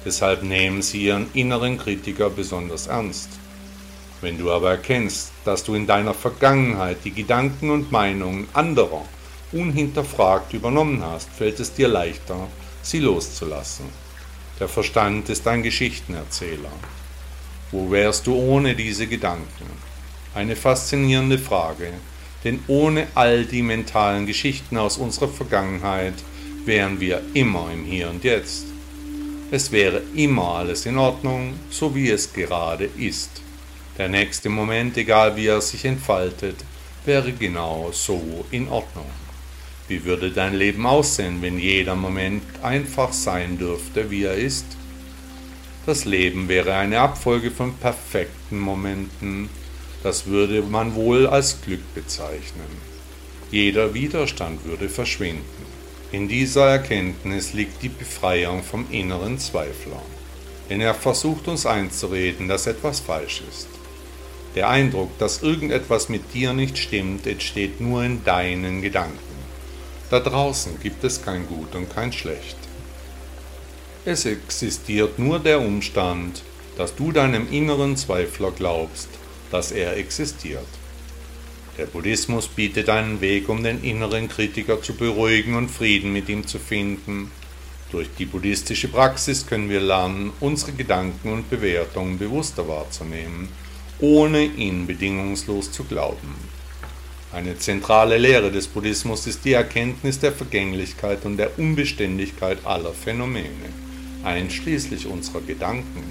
Deshalb 0.05 0.43
nehmen 0.43 0.83
sie 0.83 1.05
ihren 1.05 1.29
inneren 1.35 1.79
Kritiker 1.79 2.31
besonders 2.31 2.87
ernst. 2.87 3.29
Wenn 4.21 4.39
du 4.39 4.51
aber 4.53 4.71
erkennst, 4.71 5.33
dass 5.45 5.65
du 5.65 5.75
in 5.75 5.87
deiner 5.87 6.15
Vergangenheit 6.15 6.99
die 7.05 7.11
Gedanken 7.11 7.71
und 7.71 7.93
Meinungen 7.93 8.49
anderer 8.53 9.05
unhinterfragt 9.53 10.53
übernommen 10.53 11.03
hast, 11.03 11.31
fällt 11.31 11.61
es 11.61 11.73
dir 11.73 11.89
leichter, 11.89 12.49
sie 12.83 13.01
loszulassen. 13.01 13.87
Der 14.61 14.69
Verstand 14.69 15.29
ist 15.29 15.47
ein 15.49 15.63
Geschichtenerzähler. 15.63 16.73
Wo 17.71 17.91
wärst 17.91 18.27
du 18.27 18.35
ohne 18.35 18.75
diese 18.75 19.07
Gedanken? 19.07 19.67
Eine 20.35 20.57
faszinierende 20.57 21.39
Frage, 21.39 21.93
denn 22.45 22.61
ohne 22.67 23.07
all 23.15 23.45
die 23.45 23.63
mentalen 23.63 24.27
Geschichten 24.27 24.77
aus 24.77 24.97
unserer 24.97 25.29
Vergangenheit 25.29 26.15
wären 26.65 27.01
wir 27.01 27.23
immer 27.35 27.71
im 27.73 27.85
Hier 27.85 28.11
und 28.11 28.23
Jetzt. 28.25 28.74
Es 29.51 29.71
wäre 29.71 30.03
immer 30.15 30.57
alles 30.57 30.87
in 30.87 30.97
Ordnung, 30.97 31.55
so 31.71 31.95
wie 31.95 32.11
es 32.11 32.33
gerade 32.33 32.89
ist. 32.97 33.43
Der 33.99 34.09
nächste 34.09 34.49
Moment, 34.49 34.97
egal 34.97 35.37
wie 35.37 35.47
er 35.47 35.61
sich 35.61 35.85
entfaltet, 35.85 36.57
wäre 37.05 37.33
genau 37.33 37.91
so 37.93 38.45
in 38.51 38.69
Ordnung. 38.69 39.07
Wie 39.87 40.05
würde 40.05 40.31
dein 40.31 40.55
Leben 40.55 40.87
aussehen, 40.87 41.43
wenn 41.43 41.59
jeder 41.59 41.95
Moment 41.95 42.43
einfach 42.63 43.13
sein 43.13 43.59
dürfte, 43.59 44.11
wie 44.11 44.25
er 44.25 44.35
ist? 44.35 44.65
Das 45.85 46.07
Leben 46.07 46.49
wäre 46.49 46.75
eine 46.75 47.01
Abfolge 47.01 47.51
von 47.51 47.75
perfekten 47.75 48.59
Momenten. 48.59 49.51
Das 50.03 50.27
würde 50.27 50.63
man 50.63 50.95
wohl 50.95 51.27
als 51.27 51.61
Glück 51.61 51.95
bezeichnen. 51.95 52.95
Jeder 53.51 53.93
Widerstand 53.93 54.65
würde 54.65 54.89
verschwinden. 54.89 55.74
In 56.14 56.28
dieser 56.28 56.68
Erkenntnis 56.68 57.54
liegt 57.54 57.83
die 57.83 57.88
Befreiung 57.88 58.62
vom 58.62 58.87
inneren 58.92 59.37
Zweifler. 59.37 60.00
Denn 60.71 60.80
er 60.80 60.94
versucht 60.94 61.49
uns 61.49 61.66
einzureden, 61.66 62.47
dass 62.47 62.68
etwas 62.68 63.00
falsch 63.00 63.42
ist. 63.50 63.66
Der 64.54 64.68
Eindruck, 64.68 65.18
dass 65.18 65.42
irgendetwas 65.42 66.09
mit 66.09 66.33
dir 66.33 66.52
nicht 66.52 66.78
stimmt, 66.78 67.26
entsteht 67.26 67.80
nur 67.80 68.04
in 68.04 68.23
deinen 68.23 68.80
Gedanken. 68.80 69.18
Da 70.09 70.21
draußen 70.21 70.78
gibt 70.80 71.02
es 71.02 71.21
kein 71.21 71.49
Gut 71.49 71.75
und 71.75 71.92
kein 71.92 72.12
Schlecht. 72.12 72.59
Es 74.04 74.25
existiert 74.25 75.18
nur 75.18 75.40
der 75.40 75.61
Umstand, 75.61 76.44
dass 76.78 76.94
du 76.94 77.11
deinem 77.11 77.50
inneren 77.50 77.97
Zweifler 77.97 78.52
glaubst, 78.52 79.09
dass 79.50 79.73
er 79.73 79.97
existiert. 79.97 80.68
Der 81.76 81.87
Buddhismus 81.87 82.47
bietet 82.47 82.88
einen 82.88 83.21
Weg, 83.21 83.49
um 83.49 83.64
den 83.64 83.83
inneren 83.83 84.28
Kritiker 84.28 84.81
zu 84.81 84.95
beruhigen 84.95 85.57
und 85.57 85.71
Frieden 85.71 86.12
mit 86.12 86.28
ihm 86.28 86.47
zu 86.47 86.61
finden. 86.61 87.33
Durch 87.90 88.09
die 88.16 88.26
buddhistische 88.26 88.87
Praxis 88.87 89.45
können 89.45 89.69
wir 89.69 89.81
lernen, 89.81 90.33
unsere 90.38 90.73
Gedanken 90.73 91.33
und 91.33 91.50
Bewertungen 91.50 92.16
bewusster 92.16 92.69
wahrzunehmen, 92.69 93.49
ohne 93.99 94.45
ihnen 94.45 94.87
bedingungslos 94.87 95.73
zu 95.73 95.83
glauben. 95.83 96.35
Eine 97.33 97.59
zentrale 97.59 98.19
Lehre 98.19 98.52
des 98.52 98.69
Buddhismus 98.69 99.26
ist 99.26 99.45
die 99.45 99.54
Erkenntnis 99.54 100.21
der 100.21 100.31
Vergänglichkeit 100.31 101.25
und 101.25 101.37
der 101.37 101.59
Unbeständigkeit 101.59 102.64
aller 102.64 102.93
Phänomene, 102.93 103.73
einschließlich 104.23 105.07
unserer 105.09 105.40
Gedanken. 105.40 106.04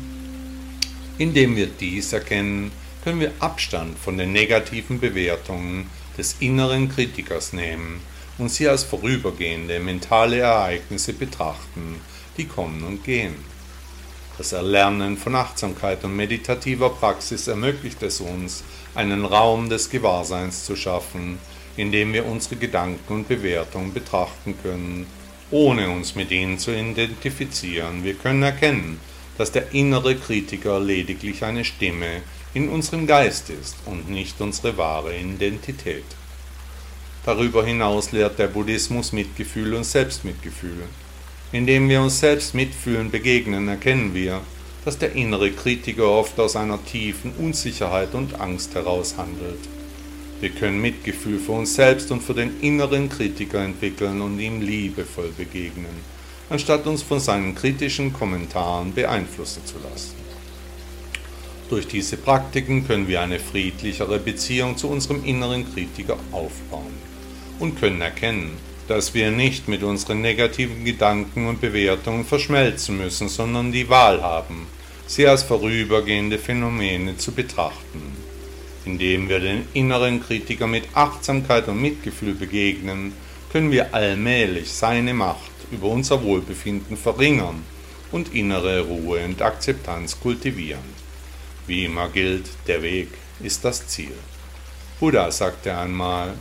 Indem 1.18 1.56
wir 1.56 1.68
dies 1.68 2.12
erkennen, 2.12 2.74
können 3.04 3.20
wir 3.20 3.34
Abstand 3.40 4.00
von 4.00 4.18
den 4.18 4.32
negativen 4.32 5.00
Bewertungen 5.00 5.90
des 6.18 6.38
inneren 6.40 6.90
Kritikers 6.90 7.52
nehmen 7.52 8.02
und 8.38 8.50
sie 8.50 8.68
als 8.68 8.84
vorübergehende 8.84 9.80
mentale 9.80 10.40
Ereignisse 10.40 11.14
betrachten, 11.14 12.00
die 12.38 12.46
kommen 12.46 12.84
und 12.84 13.04
gehen. 13.04 13.36
Das 14.38 14.54
Erlernen 14.54 15.18
von 15.18 15.36
Achtsamkeit 15.36 16.04
und 16.04 16.16
meditativer 16.16 16.90
Praxis 16.90 17.48
ermöglicht 17.48 18.02
es 18.02 18.20
uns, 18.20 18.64
einen 18.96 19.26
Raum 19.26 19.70
des 19.70 19.90
Gewahrseins 19.90 20.66
zu 20.66 20.76
schaffen, 20.76 21.38
in 21.78 21.92
dem 21.92 22.14
wir 22.14 22.26
unsere 22.26 22.56
Gedanken 22.56 23.14
und 23.14 23.28
Bewertungen 23.28 23.94
betrachten 23.94 24.56
können, 24.64 25.06
ohne 25.52 25.90
uns 25.90 26.16
mit 26.16 26.32
ihnen 26.32 26.58
zu 26.58 26.72
identifizieren. 26.72 28.04
Wir 28.04 28.16
können 28.16 28.42
erkennen, 28.42 29.00
dass 29.38 29.52
der 29.52 29.72
innere 29.74 30.16
Kritiker 30.16 30.80
lediglich 30.80 31.44
eine 31.44 31.64
Stimme 31.64 32.22
in 32.54 32.70
unserem 32.70 33.08
Geist 33.08 33.50
ist 33.50 33.76
und 33.86 34.10
nicht 34.10 34.40
unsere 34.40 34.78
wahre 34.78 35.18
Identität. 35.18 36.06
Darüber 37.26 37.66
hinaus 37.66 38.12
lehrt 38.12 38.38
der 38.38 38.48
Buddhismus 38.48 39.12
Mitgefühl 39.12 39.74
und 39.74 39.86
Selbstmitgefühl. 39.86 40.84
Indem 41.52 41.88
wir 41.90 42.02
uns 42.02 42.20
selbst 42.20 42.54
mitfühlen 42.54 43.10
begegnen, 43.10 43.68
erkennen 43.68 44.14
wir, 44.14 44.42
dass 44.86 44.98
der 44.98 45.14
innere 45.14 45.52
Kritiker 45.52 46.08
oft 46.10 46.40
aus 46.40 46.56
einer 46.56 46.84
tiefen 46.84 47.32
Unsicherheit 47.38 48.14
und 48.14 48.40
Angst 48.40 48.76
heraus 48.76 49.16
handelt. 49.18 49.60
Wir 50.42 50.50
können 50.50 50.82
Mitgefühl 50.82 51.40
für 51.40 51.54
uns 51.54 51.74
selbst 51.74 52.12
und 52.12 52.22
für 52.22 52.34
den 52.34 52.60
inneren 52.60 53.08
Kritiker 53.08 53.64
entwickeln 53.64 54.20
und 54.22 54.40
ihm 54.40 54.62
liebevoll 54.62 55.32
begegnen, 55.38 55.96
anstatt 56.50 56.86
uns 56.86 57.02
von 57.02 57.22
seinen 57.22 57.56
kritischen 57.56 58.12
Kommentaren 58.12 58.94
beeinflussen 58.94 59.66
zu 59.66 59.76
lassen. 59.90 60.23
Durch 61.70 61.88
diese 61.88 62.18
Praktiken 62.18 62.86
können 62.86 63.08
wir 63.08 63.22
eine 63.22 63.40
friedlichere 63.40 64.20
Beziehung 64.20 64.78
zu 64.78 64.90
unserem 64.90 65.24
inneren 65.24 65.72
Kritiker 65.74 66.18
aufbauen 66.32 66.94
und 67.60 67.80
können 67.80 68.02
erkennen, 68.02 68.58
dass 68.88 69.14
wir 69.14 69.32
nicht 69.32 69.68
mit 69.68 69.82
unseren 69.82 70.22
negativen 70.22 70.84
Gedanken 70.84 71.48
und 71.48 71.62
Bewertungen 71.62 72.26
verschmelzen 72.26 72.98
müssen, 72.98 73.30
sondern 73.30 73.72
die 73.72 73.90
Wahl 73.90 74.22
haben, 74.22 74.68
sie 75.08 75.26
als 75.26 75.44
vorübergehende 75.44 76.38
Phänomene 76.38 77.18
zu 77.18 77.32
betrachten. 77.32 78.18
Indem 78.86 79.30
wir 79.30 79.40
den 79.40 79.66
inneren 79.74 80.22
Kritiker 80.22 80.68
mit 80.68 80.84
Achtsamkeit 80.94 81.70
und 81.70 81.82
Mitgefühl 81.82 82.34
begegnen, 82.34 83.14
können 83.52 83.72
wir 83.72 83.94
allmählich 83.94 84.72
seine 84.72 85.14
Macht 85.14 85.52
über 85.72 85.88
unser 85.88 86.22
Wohlbefinden 86.22 86.98
verringern 86.98 87.64
und 88.12 88.36
innere 88.36 88.82
Ruhe 88.82 89.24
und 89.24 89.42
Akzeptanz 89.42 90.20
kultivieren. 90.20 91.03
Wie 91.68 91.86
immer 91.86 92.10
gilt, 92.10 92.50
der 92.68 92.82
Weg 92.82 93.10
ist 93.42 93.64
das 93.64 93.88
Ziel. 93.88 94.14
Buddha 95.00 95.32
sagte 95.32 95.76
einmal, 95.76 96.34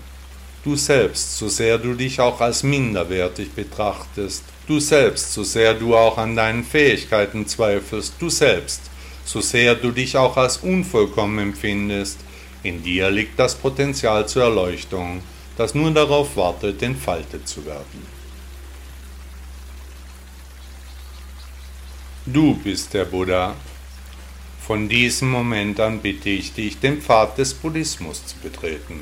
du 0.64 0.76
selbst, 0.76 1.36
so 1.36 1.48
sehr 1.48 1.78
du 1.78 1.94
dich 1.94 2.20
auch 2.20 2.40
als 2.40 2.62
minderwertig 2.62 3.52
betrachtest, 3.52 4.44
du 4.66 4.80
selbst, 4.80 5.32
so 5.32 5.42
sehr 5.42 5.74
du 5.74 5.96
auch 5.96 6.18
an 6.18 6.36
deinen 6.36 6.64
Fähigkeiten 6.64 7.46
zweifelst, 7.46 8.14
du 8.18 8.30
selbst, 8.30 8.82
so 9.24 9.40
sehr 9.40 9.74
du 9.74 9.90
dich 9.90 10.16
auch 10.16 10.36
als 10.36 10.58
unvollkommen 10.58 11.38
empfindest, 11.38 12.18
in 12.62 12.82
dir 12.82 13.10
liegt 13.10 13.38
das 13.38 13.54
Potenzial 13.54 14.28
zur 14.28 14.44
Erleuchtung, 14.44 15.22
das 15.56 15.74
nur 15.74 15.90
darauf 15.90 16.36
wartet, 16.36 16.82
entfaltet 16.82 17.48
zu 17.48 17.64
werden. 17.66 18.06
Du 22.24 22.54
bist 22.54 22.94
der 22.94 23.04
Buddha, 23.04 23.56
von 24.66 24.88
diesem 24.88 25.30
Moment 25.30 25.80
an 25.80 25.98
bitte 26.00 26.30
ich 26.30 26.54
dich, 26.54 26.78
den 26.78 27.02
Pfad 27.02 27.36
des 27.36 27.54
Buddhismus 27.54 28.24
zu 28.26 28.36
betreten. 28.36 29.00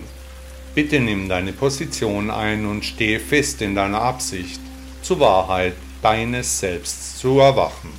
Bitte 0.74 1.00
nimm 1.00 1.28
deine 1.28 1.52
Position 1.52 2.30
ein 2.30 2.64
und 2.64 2.84
stehe 2.84 3.20
fest 3.20 3.60
in 3.60 3.74
deiner 3.74 4.00
Absicht, 4.00 4.60
zur 5.02 5.20
Wahrheit 5.20 5.74
deines 6.00 6.60
Selbst 6.60 7.18
zu 7.18 7.40
erwachen. 7.40 7.90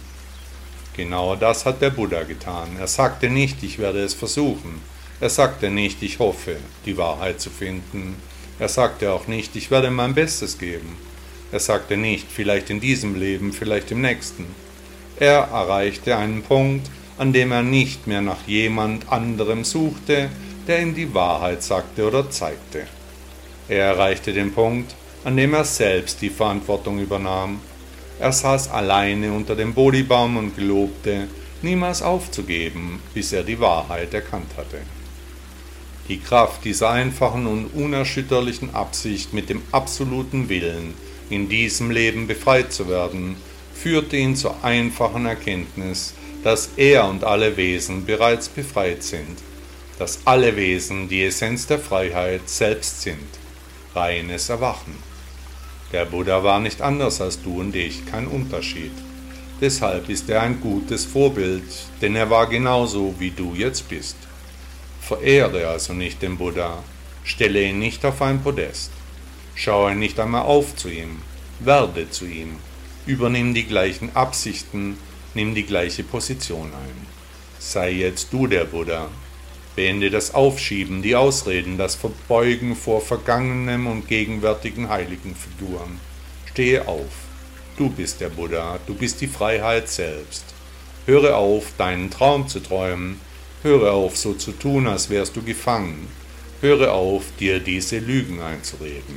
Genau 0.96 1.36
das 1.36 1.66
hat 1.66 1.82
der 1.82 1.92
Buddha 1.92 2.24
getan. 2.24 2.70
Er 2.80 2.88
sagte 2.88 3.30
nicht, 3.30 3.62
ich 3.64 3.78
werde 3.78 4.00
es 4.00 4.14
versuchen. 4.14 4.82
Er 5.20 5.30
sagte 5.30 5.70
nicht, 5.70 6.02
ich 6.02 6.20
hoffe, 6.20 6.58
die 6.86 6.98
Wahrheit 6.98 7.40
zu 7.40 7.50
finden. 7.50 8.16
Er 8.58 8.70
sagte 8.70 9.12
auch 9.12 9.28
nicht, 9.28 9.56
ich 9.56 9.70
werde 9.70 9.92
mein 9.92 10.16
Bestes 10.16 10.58
geben. 10.58 10.98
Er 11.52 11.60
sagte 11.60 11.96
nicht, 11.96 12.28
vielleicht 12.32 12.70
in 12.70 12.80
diesem 12.80 13.20
Leben, 13.20 13.54
vielleicht 13.54 13.92
im 13.92 14.02
nächsten. 14.02 14.46
Er 15.20 15.50
erreichte 15.52 16.18
einen 16.18 16.42
Punkt, 16.42 16.90
an 17.22 17.34
dem 17.34 17.52
er 17.52 17.62
nicht 17.62 18.08
mehr 18.08 18.24
nach 18.24 18.48
jemand 18.48 19.12
anderem 19.12 19.64
suchte, 19.64 20.32
der 20.66 20.82
ihm 20.82 20.96
die 20.96 21.14
Wahrheit 21.14 21.62
sagte 21.62 22.08
oder 22.08 22.32
zeigte. 22.32 22.88
Er 23.70 23.86
erreichte 23.86 24.34
den 24.34 24.52
Punkt, 24.52 24.96
an 25.24 25.38
dem 25.38 25.54
er 25.54 25.64
selbst 25.64 26.20
die 26.24 26.32
Verantwortung 26.32 26.98
übernahm. 26.98 27.60
Er 28.20 28.32
saß 28.32 28.72
alleine 28.72 29.34
unter 29.34 29.56
dem 29.56 29.76
Bodhibaum 29.76 30.36
und 30.38 30.56
gelobte, 30.56 31.28
niemals 31.62 32.02
aufzugeben, 32.02 33.00
bis 33.14 33.34
er 33.34 33.44
die 33.44 33.60
Wahrheit 33.60 34.16
erkannt 34.16 34.54
hatte. 34.58 34.80
Die 36.08 36.18
Kraft 36.18 36.66
dieser 36.66 36.90
einfachen 36.90 37.46
und 37.46 37.68
unerschütterlichen 37.68 38.74
Absicht 38.74 39.32
mit 39.32 39.48
dem 39.48 39.62
absoluten 39.72 40.50
Willen, 40.50 40.96
in 41.30 41.50
diesem 41.50 41.92
Leben 41.92 42.26
befreit 42.26 42.74
zu 42.74 42.90
werden, 42.90 43.36
führte 43.76 44.18
ihn 44.18 44.36
zur 44.36 44.64
einfachen 44.64 45.28
Erkenntnis, 45.28 46.16
dass 46.44 46.72
er 46.78 47.08
und 47.08 47.24
alle 47.24 47.56
Wesen 47.58 48.06
bereits 48.06 48.50
befreit 48.50 49.04
sind, 49.04 49.38
dass 50.00 50.20
alle 50.26 50.56
Wesen 50.56 51.08
die 51.08 51.24
Essenz 51.24 51.68
der 51.68 51.80
Freiheit 51.80 52.50
selbst 52.50 53.02
sind, 53.02 53.28
reines 53.94 54.50
Erwachen. 54.50 54.96
Der 55.92 56.06
Buddha 56.06 56.44
war 56.44 56.60
nicht 56.60 56.82
anders 56.82 57.22
als 57.22 57.42
du 57.42 57.60
und 57.60 57.76
ich, 57.76 58.06
kein 58.06 58.28
Unterschied. 58.28 58.94
Deshalb 59.60 60.10
ist 60.10 60.30
er 60.30 60.42
ein 60.42 60.60
gutes 60.60 61.06
Vorbild, 61.06 61.64
denn 62.02 62.16
er 62.16 62.30
war 62.30 62.48
genauso 62.48 63.14
wie 63.20 63.30
du 63.30 63.54
jetzt 63.54 63.90
bist. 63.90 64.16
Verehre 65.02 65.68
also 65.68 65.94
nicht 65.94 66.22
den 66.22 66.38
Buddha, 66.38 66.84
stelle 67.24 67.62
ihn 67.64 67.78
nicht 67.78 68.04
auf 68.06 68.22
ein 68.22 68.42
Podest, 68.42 68.92
schaue 69.54 69.94
nicht 69.94 70.20
einmal 70.20 70.44
auf 70.44 70.76
zu 70.76 70.90
ihm, 70.90 71.22
werde 71.60 72.10
zu 72.10 72.26
ihm, 72.26 72.56
übernimm 73.06 73.54
die 73.54 73.66
gleichen 73.66 74.16
Absichten, 74.16 74.98
nimm 75.34 75.56
die 75.56 75.66
gleiche 75.66 76.04
Position 76.04 76.68
ein. 76.74 77.08
Sei 77.60 77.92
jetzt 77.92 78.34
du 78.34 78.48
der 78.48 78.66
Buddha. 78.66 79.10
Beende 79.76 80.10
das 80.10 80.34
Aufschieben, 80.34 81.02
die 81.02 81.16
Ausreden, 81.16 81.78
das 81.78 81.96
Verbeugen 81.96 82.76
vor 82.76 83.02
vergangenen 83.02 83.88
und 83.88 84.08
gegenwärtigen 84.08 84.90
heiligen 84.90 85.36
Figuren. 85.36 86.00
Stehe 86.46 86.88
auf. 86.88 87.12
Du 87.78 87.90
bist 87.90 88.20
der 88.20 88.30
Buddha, 88.30 88.80
du 88.86 88.94
bist 88.94 89.22
die 89.22 89.28
Freiheit 89.28 89.88
selbst. 89.88 90.44
Höre 91.06 91.38
auf, 91.38 91.72
deinen 91.78 92.12
Traum 92.12 92.48
zu 92.48 92.60
träumen. 92.60 93.20
Höre 93.64 93.94
auf, 93.94 94.18
so 94.18 94.34
zu 94.34 94.52
tun, 94.52 94.88
als 94.88 95.10
wärst 95.10 95.36
du 95.36 95.42
gefangen. 95.42 96.08
Höre 96.62 96.94
auf, 96.94 97.24
dir 97.40 97.60
diese 97.60 98.00
Lügen 98.00 98.42
einzureden. 98.42 99.16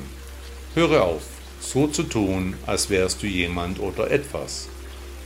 Höre 0.74 1.02
auf, 1.02 1.22
so 1.60 1.88
zu 1.88 2.04
tun, 2.04 2.54
als 2.66 2.90
wärst 2.90 3.22
du 3.22 3.26
jemand 3.26 3.80
oder 3.80 4.10
etwas. 4.10 4.68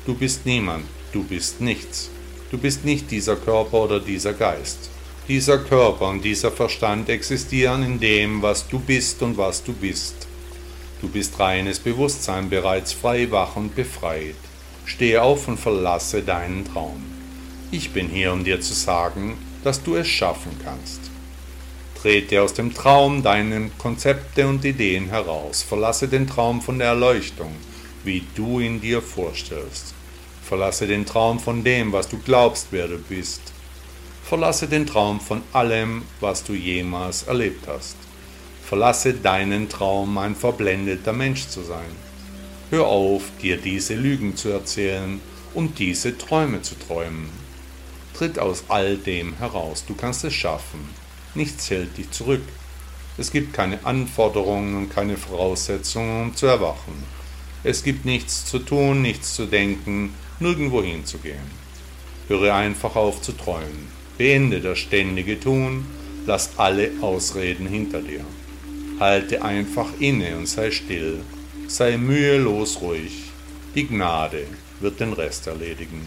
Du 0.08 0.14
bist 0.14 0.46
niemand, 0.46 0.86
du 1.12 1.22
bist 1.22 1.60
nichts. 1.60 2.08
Du 2.50 2.56
bist 2.56 2.82
nicht 2.82 3.10
dieser 3.10 3.36
Körper 3.36 3.82
oder 3.82 4.00
dieser 4.00 4.32
Geist. 4.32 4.88
Dieser 5.28 5.58
Körper 5.58 6.08
und 6.08 6.24
dieser 6.24 6.50
Verstand 6.50 7.10
existieren 7.10 7.82
in 7.82 8.00
dem, 8.00 8.40
was 8.40 8.66
du 8.66 8.78
bist 8.78 9.20
und 9.20 9.36
was 9.36 9.62
du 9.62 9.74
bist. 9.74 10.26
Du 11.02 11.10
bist 11.10 11.38
reines 11.38 11.78
Bewusstsein, 11.78 12.48
bereits 12.48 12.94
frei, 12.94 13.30
wach 13.30 13.56
und 13.56 13.76
befreit. 13.76 14.34
Stehe 14.86 15.20
auf 15.22 15.46
und 15.46 15.60
verlasse 15.60 16.22
deinen 16.22 16.64
Traum. 16.64 17.04
Ich 17.70 17.90
bin 17.90 18.08
hier, 18.08 18.32
um 18.32 18.44
dir 18.44 18.62
zu 18.62 18.72
sagen, 18.72 19.36
dass 19.62 19.82
du 19.82 19.96
es 19.96 20.08
schaffen 20.08 20.52
kannst. 20.64 21.02
Trete 22.00 22.40
aus 22.40 22.54
dem 22.54 22.72
Traum 22.72 23.22
deine 23.22 23.70
Konzepte 23.76 24.48
und 24.48 24.64
Ideen 24.64 25.10
heraus. 25.10 25.62
Verlasse 25.62 26.08
den 26.08 26.26
Traum 26.26 26.62
von 26.62 26.78
der 26.78 26.88
Erleuchtung, 26.88 27.52
wie 28.04 28.22
du 28.34 28.60
ihn 28.60 28.80
dir 28.80 29.02
vorstellst. 29.02 29.97
Verlasse 30.48 30.86
den 30.86 31.04
Traum 31.04 31.38
von 31.38 31.62
dem, 31.62 31.92
was 31.92 32.08
du 32.08 32.16
glaubst, 32.16 32.68
wer 32.70 32.88
du 32.88 32.96
bist. 32.96 33.42
Verlasse 34.24 34.66
den 34.66 34.86
Traum 34.86 35.20
von 35.20 35.42
allem, 35.52 36.04
was 36.20 36.42
du 36.42 36.54
jemals 36.54 37.24
erlebt 37.24 37.68
hast. 37.68 37.96
Verlasse 38.64 39.12
deinen 39.12 39.68
Traum, 39.68 40.16
ein 40.16 40.34
verblendeter 40.34 41.12
Mensch 41.12 41.48
zu 41.48 41.60
sein. 41.60 41.90
Hör 42.70 42.86
auf, 42.86 43.24
dir 43.42 43.58
diese 43.58 43.94
Lügen 43.94 44.36
zu 44.36 44.48
erzählen 44.48 45.20
und 45.52 45.78
diese 45.78 46.16
Träume 46.16 46.62
zu 46.62 46.78
träumen. 46.78 47.28
Tritt 48.14 48.38
aus 48.38 48.64
all 48.68 48.96
dem 48.96 49.36
heraus, 49.36 49.84
du 49.86 49.94
kannst 49.94 50.24
es 50.24 50.32
schaffen. 50.32 50.80
Nichts 51.34 51.68
hält 51.68 51.98
dich 51.98 52.10
zurück. 52.10 52.42
Es 53.18 53.30
gibt 53.32 53.52
keine 53.52 53.84
Anforderungen 53.84 54.76
und 54.78 54.88
keine 54.88 55.18
Voraussetzungen, 55.18 56.22
um 56.22 56.34
zu 56.34 56.46
erwachen. 56.46 57.04
Es 57.64 57.82
gibt 57.82 58.06
nichts 58.06 58.46
zu 58.46 58.60
tun, 58.60 59.02
nichts 59.02 59.34
zu 59.34 59.44
denken, 59.44 60.14
nirgendwo 60.40 60.82
hinzugehen. 60.82 61.50
Höre 62.28 62.54
einfach 62.54 62.96
auf 62.96 63.22
zu 63.22 63.32
träumen. 63.32 63.88
Beende 64.18 64.60
das 64.60 64.78
ständige 64.78 65.38
Tun, 65.38 65.86
lass 66.26 66.58
alle 66.58 66.90
Ausreden 67.00 67.66
hinter 67.66 68.02
dir. 68.02 68.24
Halte 69.00 69.42
einfach 69.42 69.86
inne 70.00 70.36
und 70.36 70.46
sei 70.46 70.70
still, 70.70 71.20
sei 71.68 71.96
mühelos 71.96 72.80
ruhig. 72.80 73.30
Die 73.74 73.86
Gnade 73.86 74.44
wird 74.80 75.00
den 75.00 75.12
Rest 75.12 75.46
erledigen. 75.46 76.06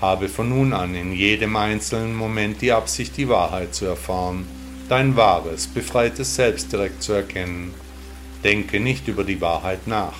Habe 0.00 0.28
von 0.28 0.48
nun 0.48 0.72
an 0.72 0.94
in 0.94 1.12
jedem 1.12 1.56
einzelnen 1.56 2.14
Moment 2.14 2.60
die 2.60 2.72
Absicht, 2.72 3.16
die 3.16 3.28
Wahrheit 3.28 3.74
zu 3.74 3.86
erfahren, 3.86 4.46
dein 4.88 5.16
wahres, 5.16 5.68
befreites 5.68 6.34
Selbst 6.34 6.72
direkt 6.72 7.02
zu 7.02 7.12
erkennen. 7.12 7.72
Denke 8.44 8.80
nicht 8.80 9.08
über 9.08 9.24
die 9.24 9.40
Wahrheit 9.40 9.86
nach. 9.86 10.16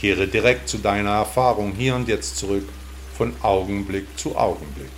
Kehre 0.00 0.28
direkt 0.28 0.68
zu 0.68 0.78
deiner 0.78 1.10
Erfahrung 1.10 1.72
hier 1.72 1.94
und 1.94 2.08
jetzt 2.08 2.36
zurück, 2.36 2.68
von 3.16 3.34
Augenblick 3.42 4.06
zu 4.16 4.36
Augenblick. 4.36 4.90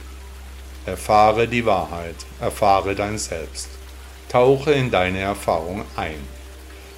Erfahre 0.85 1.49
die 1.49 1.65
Wahrheit, 1.65 2.17
erfahre 2.41 2.95
dein 2.95 3.17
Selbst. 3.17 3.69
Tauche 4.29 4.73
in 4.73 4.91
deine 4.91 5.21
Erfahrung 5.21 5.85
ein, 5.97 6.21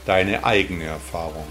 deine 0.04 0.44
eigene 0.44 0.84
Erfahrung, 0.84 1.46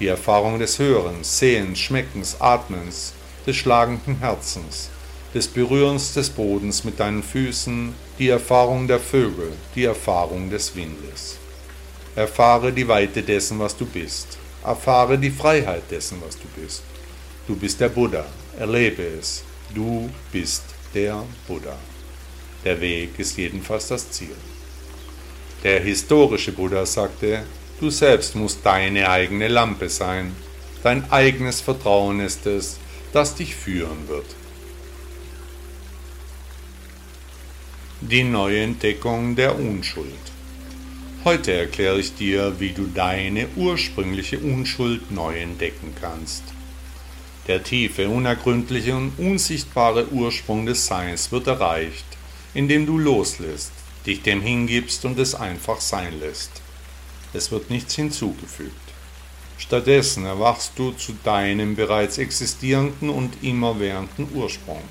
die 0.00 0.08
Erfahrung 0.08 0.58
des 0.58 0.78
Hörens, 0.78 1.38
Sehens, 1.38 1.78
Schmeckens, 1.78 2.40
Atmens, 2.40 3.14
des 3.46 3.56
schlagenden 3.56 4.18
Herzens, 4.18 4.90
des 5.34 5.46
Berührens 5.46 6.14
des 6.14 6.30
Bodens 6.30 6.84
mit 6.84 6.98
deinen 6.98 7.22
Füßen, 7.22 7.94
die 8.18 8.28
Erfahrung 8.28 8.88
der 8.88 8.98
Vögel, 8.98 9.52
die 9.74 9.84
Erfahrung 9.84 10.50
des 10.50 10.74
Windes. 10.74 11.38
Erfahre 12.16 12.72
die 12.72 12.88
Weite 12.88 13.22
dessen, 13.22 13.58
was 13.58 13.76
du 13.76 13.86
bist, 13.86 14.38
Erfahre 14.66 15.16
die 15.16 15.30
Freiheit 15.30 15.88
dessen, 15.90 16.20
was 16.26 16.36
du 16.36 16.48
bist. 16.60 16.82
Du 17.46 17.54
bist 17.54 17.80
der 17.80 17.88
Buddha, 17.88 18.26
erlebe 18.58 19.02
es. 19.02 19.44
Du 19.72 20.10
bist 20.32 20.64
der 20.92 21.22
Buddha. 21.46 21.78
Der 22.64 22.80
Weg 22.80 23.16
ist 23.18 23.38
jedenfalls 23.38 23.86
das 23.86 24.10
Ziel. 24.10 24.34
Der 25.62 25.80
historische 25.80 26.50
Buddha 26.50 26.84
sagte, 26.84 27.44
du 27.78 27.90
selbst 27.90 28.34
musst 28.34 28.58
deine 28.64 29.08
eigene 29.08 29.46
Lampe 29.46 29.88
sein. 29.88 30.34
Dein 30.82 31.08
eigenes 31.12 31.60
Vertrauen 31.60 32.18
ist 32.18 32.44
es, 32.46 32.78
das 33.12 33.36
dich 33.36 33.54
führen 33.54 34.08
wird. 34.08 34.26
Die 38.00 38.24
neue 38.24 38.62
Entdeckung 38.62 39.36
der 39.36 39.56
Unschuld. 39.56 40.35
Heute 41.26 41.54
erkläre 41.54 41.98
ich 41.98 42.14
dir, 42.14 42.60
wie 42.60 42.70
du 42.70 42.86
deine 42.86 43.48
ursprüngliche 43.56 44.38
Unschuld 44.38 45.10
neu 45.10 45.36
entdecken 45.36 45.92
kannst. 46.00 46.44
Der 47.48 47.64
tiefe, 47.64 48.08
unergründliche 48.08 48.94
und 48.94 49.18
unsichtbare 49.18 50.06
Ursprung 50.12 50.66
des 50.66 50.86
Seins 50.86 51.32
wird 51.32 51.48
erreicht, 51.48 52.06
indem 52.54 52.86
du 52.86 52.96
loslässt, 52.96 53.72
dich 54.06 54.22
dem 54.22 54.40
hingibst 54.40 55.04
und 55.04 55.18
es 55.18 55.34
einfach 55.34 55.80
sein 55.80 56.20
lässt. 56.20 56.52
Es 57.34 57.50
wird 57.50 57.70
nichts 57.70 57.96
hinzugefügt. 57.96 58.76
Stattdessen 59.58 60.26
erwachst 60.26 60.74
du 60.76 60.92
zu 60.92 61.12
deinem 61.24 61.74
bereits 61.74 62.18
existierenden 62.18 63.10
und 63.10 63.42
immerwährenden 63.42 64.28
Ursprung. 64.32 64.82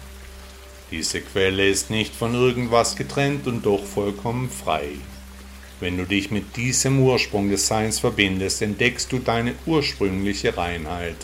Diese 0.91 1.21
Quelle 1.21 1.65
ist 1.69 1.89
nicht 1.89 2.13
von 2.13 2.34
irgendwas 2.34 2.98
getrennt 2.98 3.48
und 3.48 3.65
doch 3.65 3.86
vollkommen 3.86 4.50
frei. 4.50 4.95
Wenn 5.82 5.98
du 5.98 6.06
dich 6.06 6.32
mit 6.32 6.56
diesem 6.56 7.00
Ursprung 7.02 7.50
des 7.50 7.68
Seins 7.68 8.00
verbindest, 8.00 8.62
entdeckst 8.62 9.12
du 9.12 9.20
deine 9.20 9.56
ursprüngliche 9.66 10.56
Reinheit, 10.56 11.18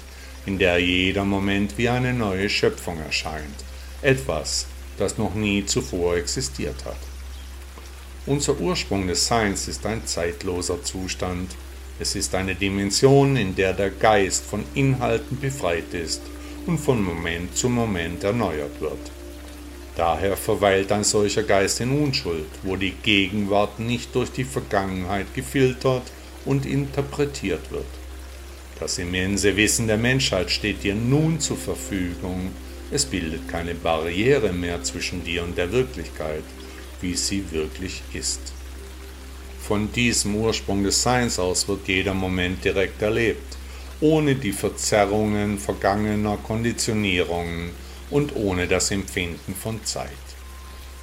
in 0.45 0.59
der 0.59 0.77
jeder 0.79 1.23
Moment 1.23 1.77
wie 1.77 1.87
eine 1.87 2.13
neue 2.13 2.49
Schöpfung 2.49 2.99
erscheint, 2.99 3.63
etwas, 4.01 4.65
das 4.97 5.17
noch 5.17 5.35
nie 5.35 5.65
zuvor 5.65 6.17
existiert 6.17 6.83
hat. 6.83 6.97
Unser 8.25 8.59
Ursprung 8.59 9.07
des 9.07 9.25
Seins 9.25 9.69
ist 9.69 9.85
ein 9.85 10.05
zeitloser 10.05 10.83
Zustand, 10.83 11.55
es 11.99 12.15
ist 12.15 12.35
eine 12.35 12.55
Dimension, 12.55 13.37
in 13.37 13.55
der 13.55 13.73
der 13.73 13.89
Geist 13.89 14.43
von 14.43 14.63
Inhalten 14.73 15.39
befreit 15.39 15.93
ist 15.93 16.21
und 16.65 16.77
von 16.77 17.01
Moment 17.01 17.55
zu 17.55 17.69
Moment 17.69 18.23
erneuert 18.23 18.81
wird. 18.81 19.11
Daher 19.95 20.37
verweilt 20.37 20.91
ein 20.91 21.03
solcher 21.03 21.43
Geist 21.43 21.81
in 21.81 21.91
Unschuld, 21.91 22.47
wo 22.63 22.75
die 22.75 22.91
Gegenwart 22.91 23.79
nicht 23.79 24.15
durch 24.15 24.31
die 24.31 24.45
Vergangenheit 24.45 25.33
gefiltert 25.33 26.03
und 26.45 26.65
interpretiert 26.65 27.71
wird. 27.71 27.85
Das 28.79 28.97
immense 28.97 29.55
Wissen 29.57 29.87
der 29.87 29.97
Menschheit 29.97 30.49
steht 30.49 30.83
dir 30.83 30.95
nun 30.95 31.39
zur 31.39 31.57
Verfügung. 31.57 32.51
Es 32.89 33.05
bildet 33.05 33.47
keine 33.47 33.75
Barriere 33.75 34.53
mehr 34.53 34.81
zwischen 34.81 35.23
dir 35.23 35.43
und 35.43 35.57
der 35.57 35.71
Wirklichkeit, 35.71 36.43
wie 37.01 37.15
sie 37.15 37.51
wirklich 37.51 38.01
ist. 38.13 38.53
Von 39.61 39.91
diesem 39.91 40.35
Ursprung 40.35 40.83
des 40.83 41.01
Seins 41.03 41.37
aus 41.37 41.67
wird 41.67 41.87
jeder 41.87 42.13
Moment 42.13 42.63
direkt 42.65 43.01
erlebt, 43.01 43.55
ohne 43.99 44.35
die 44.35 44.51
Verzerrungen 44.51 45.59
vergangener 45.59 46.37
Konditionierungen 46.37 47.69
und 48.11 48.35
ohne 48.35 48.67
das 48.67 48.91
Empfinden 48.91 49.55
von 49.55 49.83
Zeit. 49.85 50.09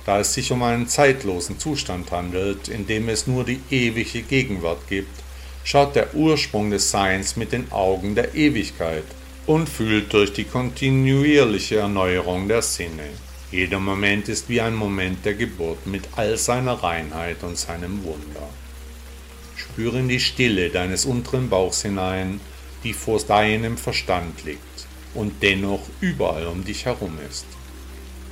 Da 0.07 0.21
es 0.21 0.33
sich 0.33 0.53
um 0.53 0.62
einen 0.62 0.88
zeitlosen 0.88 1.59
Zustand 1.59 2.11
handelt, 2.12 2.68
in 2.68 2.87
dem 2.87 3.09
es 3.09 3.27
nur 3.27 3.44
die 3.44 3.61
ewige 3.71 4.23
Gegenwart 4.23 4.88
gibt, 4.88 5.21
schaut 5.64 5.97
der 5.97 6.14
Ursprung 6.14 6.71
des 6.71 6.90
Seins 6.90 7.37
mit 7.37 7.53
den 7.53 7.71
Augen 7.73 8.14
der 8.14 8.35
Ewigkeit 8.35 9.05
und 9.47 9.68
fühlt 9.68 10.12
durch 10.12 10.33
die 10.33 10.44
kontinuierliche 10.44 11.77
Erneuerung 11.77 12.49
der 12.49 12.62
Sinne. 12.62 13.09
Jeder 13.51 13.81
Moment 13.81 14.29
ist 14.29 14.49
wie 14.49 14.61
ein 14.61 14.75
Moment 14.75 15.25
der 15.25 15.35
Geburt 15.35 15.87
mit 15.87 16.05
all 16.16 16.37
seiner 16.37 16.83
Reinheit 16.83 17.42
und 17.42 17.59
seinem 17.59 18.05
Wunder. 18.05 18.49
Spüre 19.57 19.99
in 19.99 20.09
die 20.09 20.21
Stille 20.21 20.71
deines 20.71 21.05
unteren 21.05 21.49
Bauchs 21.49 21.83
hinein, 21.83 22.40
die 22.85 22.92
vor 22.92 23.21
deinem 23.21 23.77
Verstand 23.77 24.44
liegt 24.44 24.68
und 25.14 25.42
dennoch 25.42 25.83
überall 26.01 26.47
um 26.47 26.64
dich 26.64 26.87
herum 26.87 27.18
ist. 27.29 27.47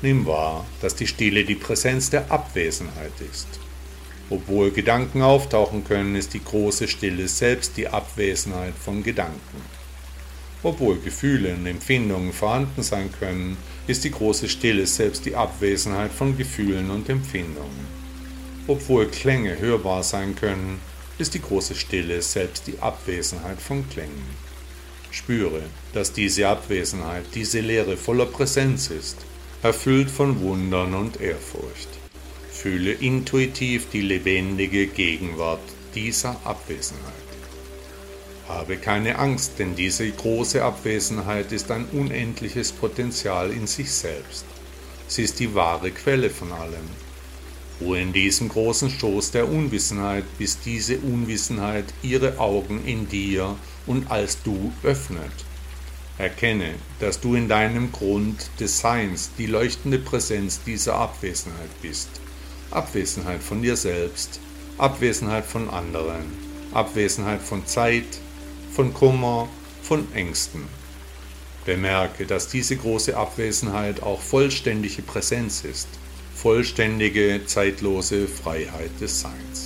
Nimm 0.03 0.27
wahr, 0.27 0.67
dass 0.83 0.95
die 0.95 1.07
Stille 1.07 1.45
die 1.45 1.55
Präsenz 1.55 2.11
der 2.11 2.31
Abwesenheit 2.31 3.13
ist. 3.33 3.49
Obwohl 4.29 4.71
Gedanken 4.71 5.23
auftauchen 5.23 5.85
können, 5.85 6.17
ist 6.17 6.35
die 6.35 6.45
große 6.45 6.89
Stille 6.89 7.29
selbst 7.29 7.77
die 7.77 7.89
Abwesenheit 7.89 8.75
von 8.75 9.03
Gedanken. 9.03 9.63
Obwohl 10.63 10.99
Gefühle 10.99 11.55
und 11.55 11.67
Empfindungen 11.67 12.33
vorhanden 12.33 12.83
sein 12.83 13.11
können, 13.19 13.57
ist 13.87 14.05
die 14.05 14.11
große 14.11 14.49
Stille 14.49 14.87
selbst 14.87 15.25
die 15.25 15.37
Abwesenheit 15.37 16.11
von 16.11 16.37
Gefühlen 16.37 16.91
und 16.91 17.09
Empfindungen. 17.09 17.87
Obwohl 18.67 19.07
Klänge 19.07 19.59
hörbar 19.61 20.03
sein 20.03 20.35
können, 20.35 20.81
ist 21.19 21.35
die 21.35 21.41
große 21.41 21.77
Stille 21.77 22.21
selbst 22.21 22.67
die 22.67 22.81
Abwesenheit 22.81 23.61
von 23.61 23.89
Klängen. 23.89 24.46
Spüre, 25.17 25.63
dass 25.95 26.13
diese 26.13 26.47
Abwesenheit, 26.47 27.25
diese 27.35 27.61
Leere 27.61 27.97
voller 27.97 28.27
Präsenz 28.27 28.91
ist, 28.91 29.17
erfüllt 29.63 30.11
von 30.11 30.41
Wundern 30.41 30.93
und 30.93 31.23
Ehrfurcht. 31.23 31.89
Fühle 32.53 32.93
intuitiv 32.93 33.87
die 33.91 34.03
lebendige 34.03 34.87
Gegenwart 34.87 35.63
dieser 35.95 36.37
Abwesenheit. 36.45 37.15
Habe 38.47 38.77
keine 38.77 39.19
Angst, 39.19 39.53
denn 39.59 39.75
diese 39.75 40.09
große 40.11 40.63
Abwesenheit 40.63 41.51
ist 41.51 41.71
ein 41.71 41.87
unendliches 41.93 42.73
Potenzial 42.73 43.51
in 43.51 43.67
sich 43.67 43.91
selbst. 43.91 44.45
Sie 45.09 45.23
ist 45.23 45.41
die 45.41 45.55
wahre 45.55 45.93
Quelle 45.93 46.29
von 46.29 46.53
allem. 46.53 46.89
Ruhe 47.81 48.01
in 48.01 48.13
diesem 48.13 48.51
großen 48.51 48.91
Stoß 48.91 49.31
der 49.31 49.49
Unwissenheit, 49.49 50.25
bis 50.37 50.61
diese 50.61 50.99
Unwissenheit 50.99 51.87
ihre 52.03 52.39
Augen 52.39 52.85
in 52.85 53.09
dir 53.09 53.57
und 53.87 54.11
als 54.11 54.43
du 54.43 54.73
öffnet. 54.83 55.33
Erkenne, 56.19 56.75
dass 56.99 57.21
du 57.21 57.35
in 57.35 57.49
deinem 57.49 57.93
Grund 57.93 58.51
des 58.59 58.81
Seins 58.81 59.31
die 59.37 59.47
leuchtende 59.47 59.99
Präsenz 59.99 60.61
dieser 60.65 60.95
Abwesenheit 60.95 61.83
bist. 61.83 62.09
Abwesenheit 62.71 63.43
von 63.43 63.63
dir 63.63 63.77
selbst, 63.77 64.41
Abwesenheit 64.79 65.45
von 65.45 65.69
anderen, 65.71 66.25
Abwesenheit 66.73 67.43
von 67.43 67.67
Zeit, 67.67 68.19
von 68.73 68.93
Kummer, 68.93 69.49
von 69.83 70.13
Ängsten. 70.15 70.63
Bemerke, 71.65 72.27
dass 72.27 72.49
diese 72.49 72.77
große 72.77 73.17
Abwesenheit 73.17 74.03
auch 74.03 74.21
vollständige 74.21 75.03
Präsenz 75.03 75.65
ist, 75.65 75.89
vollständige, 76.35 77.41
zeitlose 77.47 78.29
Freiheit 78.29 79.01
des 79.01 79.21
Seins. 79.21 79.66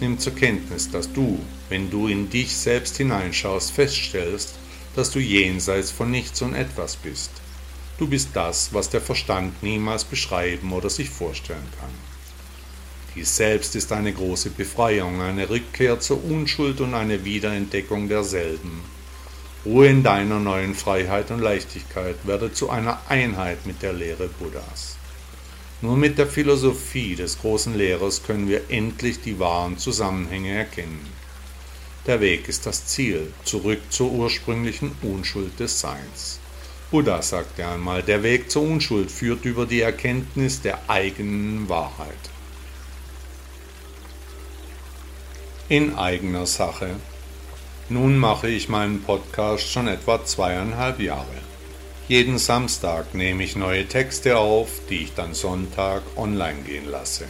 Nimm 0.00 0.18
zur 0.18 0.34
Kenntnis, 0.34 0.90
dass 0.90 1.12
du, 1.12 1.38
wenn 1.68 1.90
du 1.90 2.08
in 2.08 2.28
dich 2.28 2.56
selbst 2.56 2.96
hineinschaust, 2.96 3.70
feststellst, 3.70 4.54
dass 4.96 5.10
du 5.10 5.18
jenseits 5.18 5.90
von 5.90 6.10
nichts 6.10 6.42
und 6.42 6.54
etwas 6.54 6.96
bist. 6.96 7.30
Du 7.98 8.08
bist 8.08 8.30
das, 8.34 8.74
was 8.74 8.90
der 8.90 9.00
Verstand 9.00 9.62
niemals 9.62 10.04
beschreiben 10.04 10.72
oder 10.72 10.90
sich 10.90 11.10
vorstellen 11.10 11.68
kann. 11.80 11.90
Dies 13.14 13.36
selbst 13.36 13.76
ist 13.76 13.92
eine 13.92 14.12
große 14.12 14.50
Befreiung, 14.50 15.20
eine 15.20 15.48
Rückkehr 15.48 16.00
zur 16.00 16.24
Unschuld 16.24 16.80
und 16.80 16.94
eine 16.94 17.24
Wiederentdeckung 17.24 18.08
derselben. 18.08 18.82
Ruhe 19.64 19.86
in 19.86 20.02
deiner 20.02 20.40
neuen 20.40 20.74
Freiheit 20.74 21.30
und 21.30 21.38
Leichtigkeit, 21.38 22.16
werde 22.24 22.52
zu 22.52 22.68
einer 22.68 23.00
Einheit 23.08 23.64
mit 23.64 23.82
der 23.82 23.92
Lehre 23.92 24.28
Buddhas. 24.28 24.96
Nur 25.84 25.98
mit 25.98 26.16
der 26.16 26.26
Philosophie 26.26 27.14
des 27.14 27.38
großen 27.40 27.76
Lehrers 27.76 28.22
können 28.22 28.48
wir 28.48 28.70
endlich 28.70 29.20
die 29.20 29.38
wahren 29.38 29.76
Zusammenhänge 29.76 30.50
erkennen. 30.50 31.06
Der 32.06 32.22
Weg 32.22 32.48
ist 32.48 32.64
das 32.64 32.86
Ziel, 32.86 33.34
zurück 33.44 33.80
zur 33.90 34.10
ursprünglichen 34.10 34.92
Unschuld 35.02 35.60
des 35.60 35.78
Seins. 35.80 36.40
Buddha 36.90 37.20
sagte 37.20 37.66
einmal, 37.66 38.02
der 38.02 38.22
Weg 38.22 38.50
zur 38.50 38.62
Unschuld 38.62 39.10
führt 39.10 39.44
über 39.44 39.66
die 39.66 39.82
Erkenntnis 39.82 40.62
der 40.62 40.88
eigenen 40.88 41.68
Wahrheit. 41.68 42.30
In 45.68 45.96
eigener 45.96 46.46
Sache. 46.46 46.96
Nun 47.90 48.16
mache 48.16 48.48
ich 48.48 48.70
meinen 48.70 49.02
Podcast 49.02 49.70
schon 49.70 49.88
etwa 49.88 50.24
zweieinhalb 50.24 50.98
Jahre. 50.98 51.43
Jeden 52.06 52.36
Samstag 52.36 53.14
nehme 53.14 53.44
ich 53.44 53.56
neue 53.56 53.88
Texte 53.88 54.36
auf, 54.36 54.68
die 54.90 55.04
ich 55.04 55.14
dann 55.14 55.32
Sonntag 55.32 56.02
online 56.16 56.60
gehen 56.66 56.90
lasse. 56.90 57.24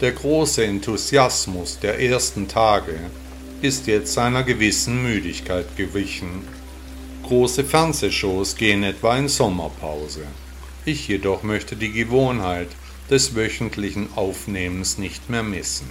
Der 0.00 0.10
große 0.10 0.64
Enthusiasmus 0.64 1.78
der 1.78 2.00
ersten 2.00 2.48
Tage 2.48 2.98
ist 3.62 3.86
jetzt 3.86 4.12
seiner 4.12 4.42
gewissen 4.42 5.04
Müdigkeit 5.04 5.76
gewichen. 5.76 6.48
Große 7.22 7.62
Fernsehshows 7.62 8.56
gehen 8.56 8.82
etwa 8.82 9.16
in 9.16 9.28
Sommerpause. 9.28 10.24
Ich 10.84 11.06
jedoch 11.06 11.44
möchte 11.44 11.76
die 11.76 11.92
Gewohnheit 11.92 12.70
des 13.08 13.36
wöchentlichen 13.36 14.08
Aufnehmens 14.16 14.98
nicht 14.98 15.30
mehr 15.30 15.44
missen, 15.44 15.88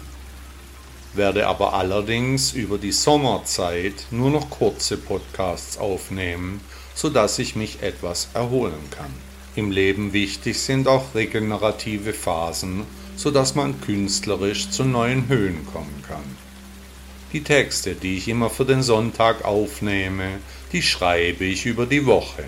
werde 1.13 1.47
aber 1.47 1.75
allerdings 1.75 2.51
über 2.51 2.77
die 2.77 2.91
Sommerzeit 2.91 4.07
nur 4.11 4.31
noch 4.31 4.49
kurze 4.49 4.97
Podcasts 4.97 5.77
aufnehmen, 5.77 6.59
sodass 6.99 7.39
ich 7.39 7.55
mich 7.55 7.81
etwas 7.81 8.27
erholen 8.33 8.89
kann. 8.91 9.13
Im 9.55 9.71
Leben 9.71 10.11
wichtig 10.11 10.59
sind 10.59 10.89
auch 10.89 11.15
regenerative 11.15 12.11
Phasen, 12.11 12.83
sodass 13.15 13.55
man 13.55 13.79
künstlerisch 13.79 14.69
zu 14.69 14.83
neuen 14.83 15.29
Höhen 15.29 15.65
kommen 15.71 16.03
kann. 16.05 16.37
Die 17.31 17.41
Texte, 17.41 17.95
die 17.95 18.17
ich 18.17 18.27
immer 18.27 18.49
für 18.49 18.65
den 18.65 18.83
Sonntag 18.83 19.45
aufnehme, 19.45 20.39
die 20.73 20.81
schreibe 20.81 21.45
ich 21.45 21.65
über 21.65 21.85
die 21.85 22.05
Woche. 22.05 22.43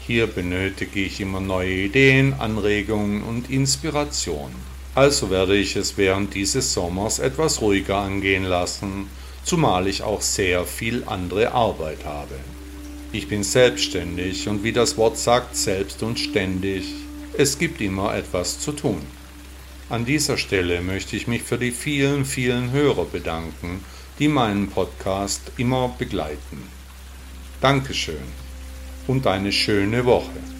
Hier 0.00 0.26
benötige 0.26 1.00
ich 1.00 1.20
immer 1.20 1.40
neue 1.40 1.74
Ideen, 1.74 2.32
Anregungen 2.32 3.22
und 3.22 3.50
Inspirationen. 3.50 4.56
Also 4.94 5.28
werde 5.28 5.56
ich 5.56 5.76
es 5.76 5.98
während 5.98 6.32
dieses 6.32 6.72
Sommers 6.72 7.18
etwas 7.18 7.60
ruhiger 7.60 7.98
angehen 7.98 8.44
lassen, 8.44 9.10
zumal 9.44 9.86
ich 9.86 10.02
auch 10.02 10.22
sehr 10.22 10.64
viel 10.64 11.04
andere 11.04 11.52
Arbeit 11.52 12.06
habe. 12.06 12.36
Ich 13.14 13.28
bin 13.28 13.44
selbstständig 13.44 14.48
und 14.48 14.64
wie 14.64 14.72
das 14.72 14.96
Wort 14.96 15.16
sagt, 15.16 15.54
selbst 15.54 16.02
und 16.02 16.18
ständig. 16.18 16.84
Es 17.38 17.58
gibt 17.58 17.80
immer 17.80 18.12
etwas 18.12 18.58
zu 18.58 18.72
tun. 18.72 19.02
An 19.88 20.04
dieser 20.04 20.36
Stelle 20.36 20.80
möchte 20.80 21.14
ich 21.14 21.28
mich 21.28 21.44
für 21.44 21.56
die 21.56 21.70
vielen, 21.70 22.24
vielen 22.24 22.72
Hörer 22.72 23.04
bedanken, 23.04 23.84
die 24.18 24.26
meinen 24.26 24.68
Podcast 24.68 25.52
immer 25.58 25.94
begleiten. 25.96 26.64
Dankeschön 27.60 28.26
und 29.06 29.28
eine 29.28 29.52
schöne 29.52 30.04
Woche. 30.04 30.53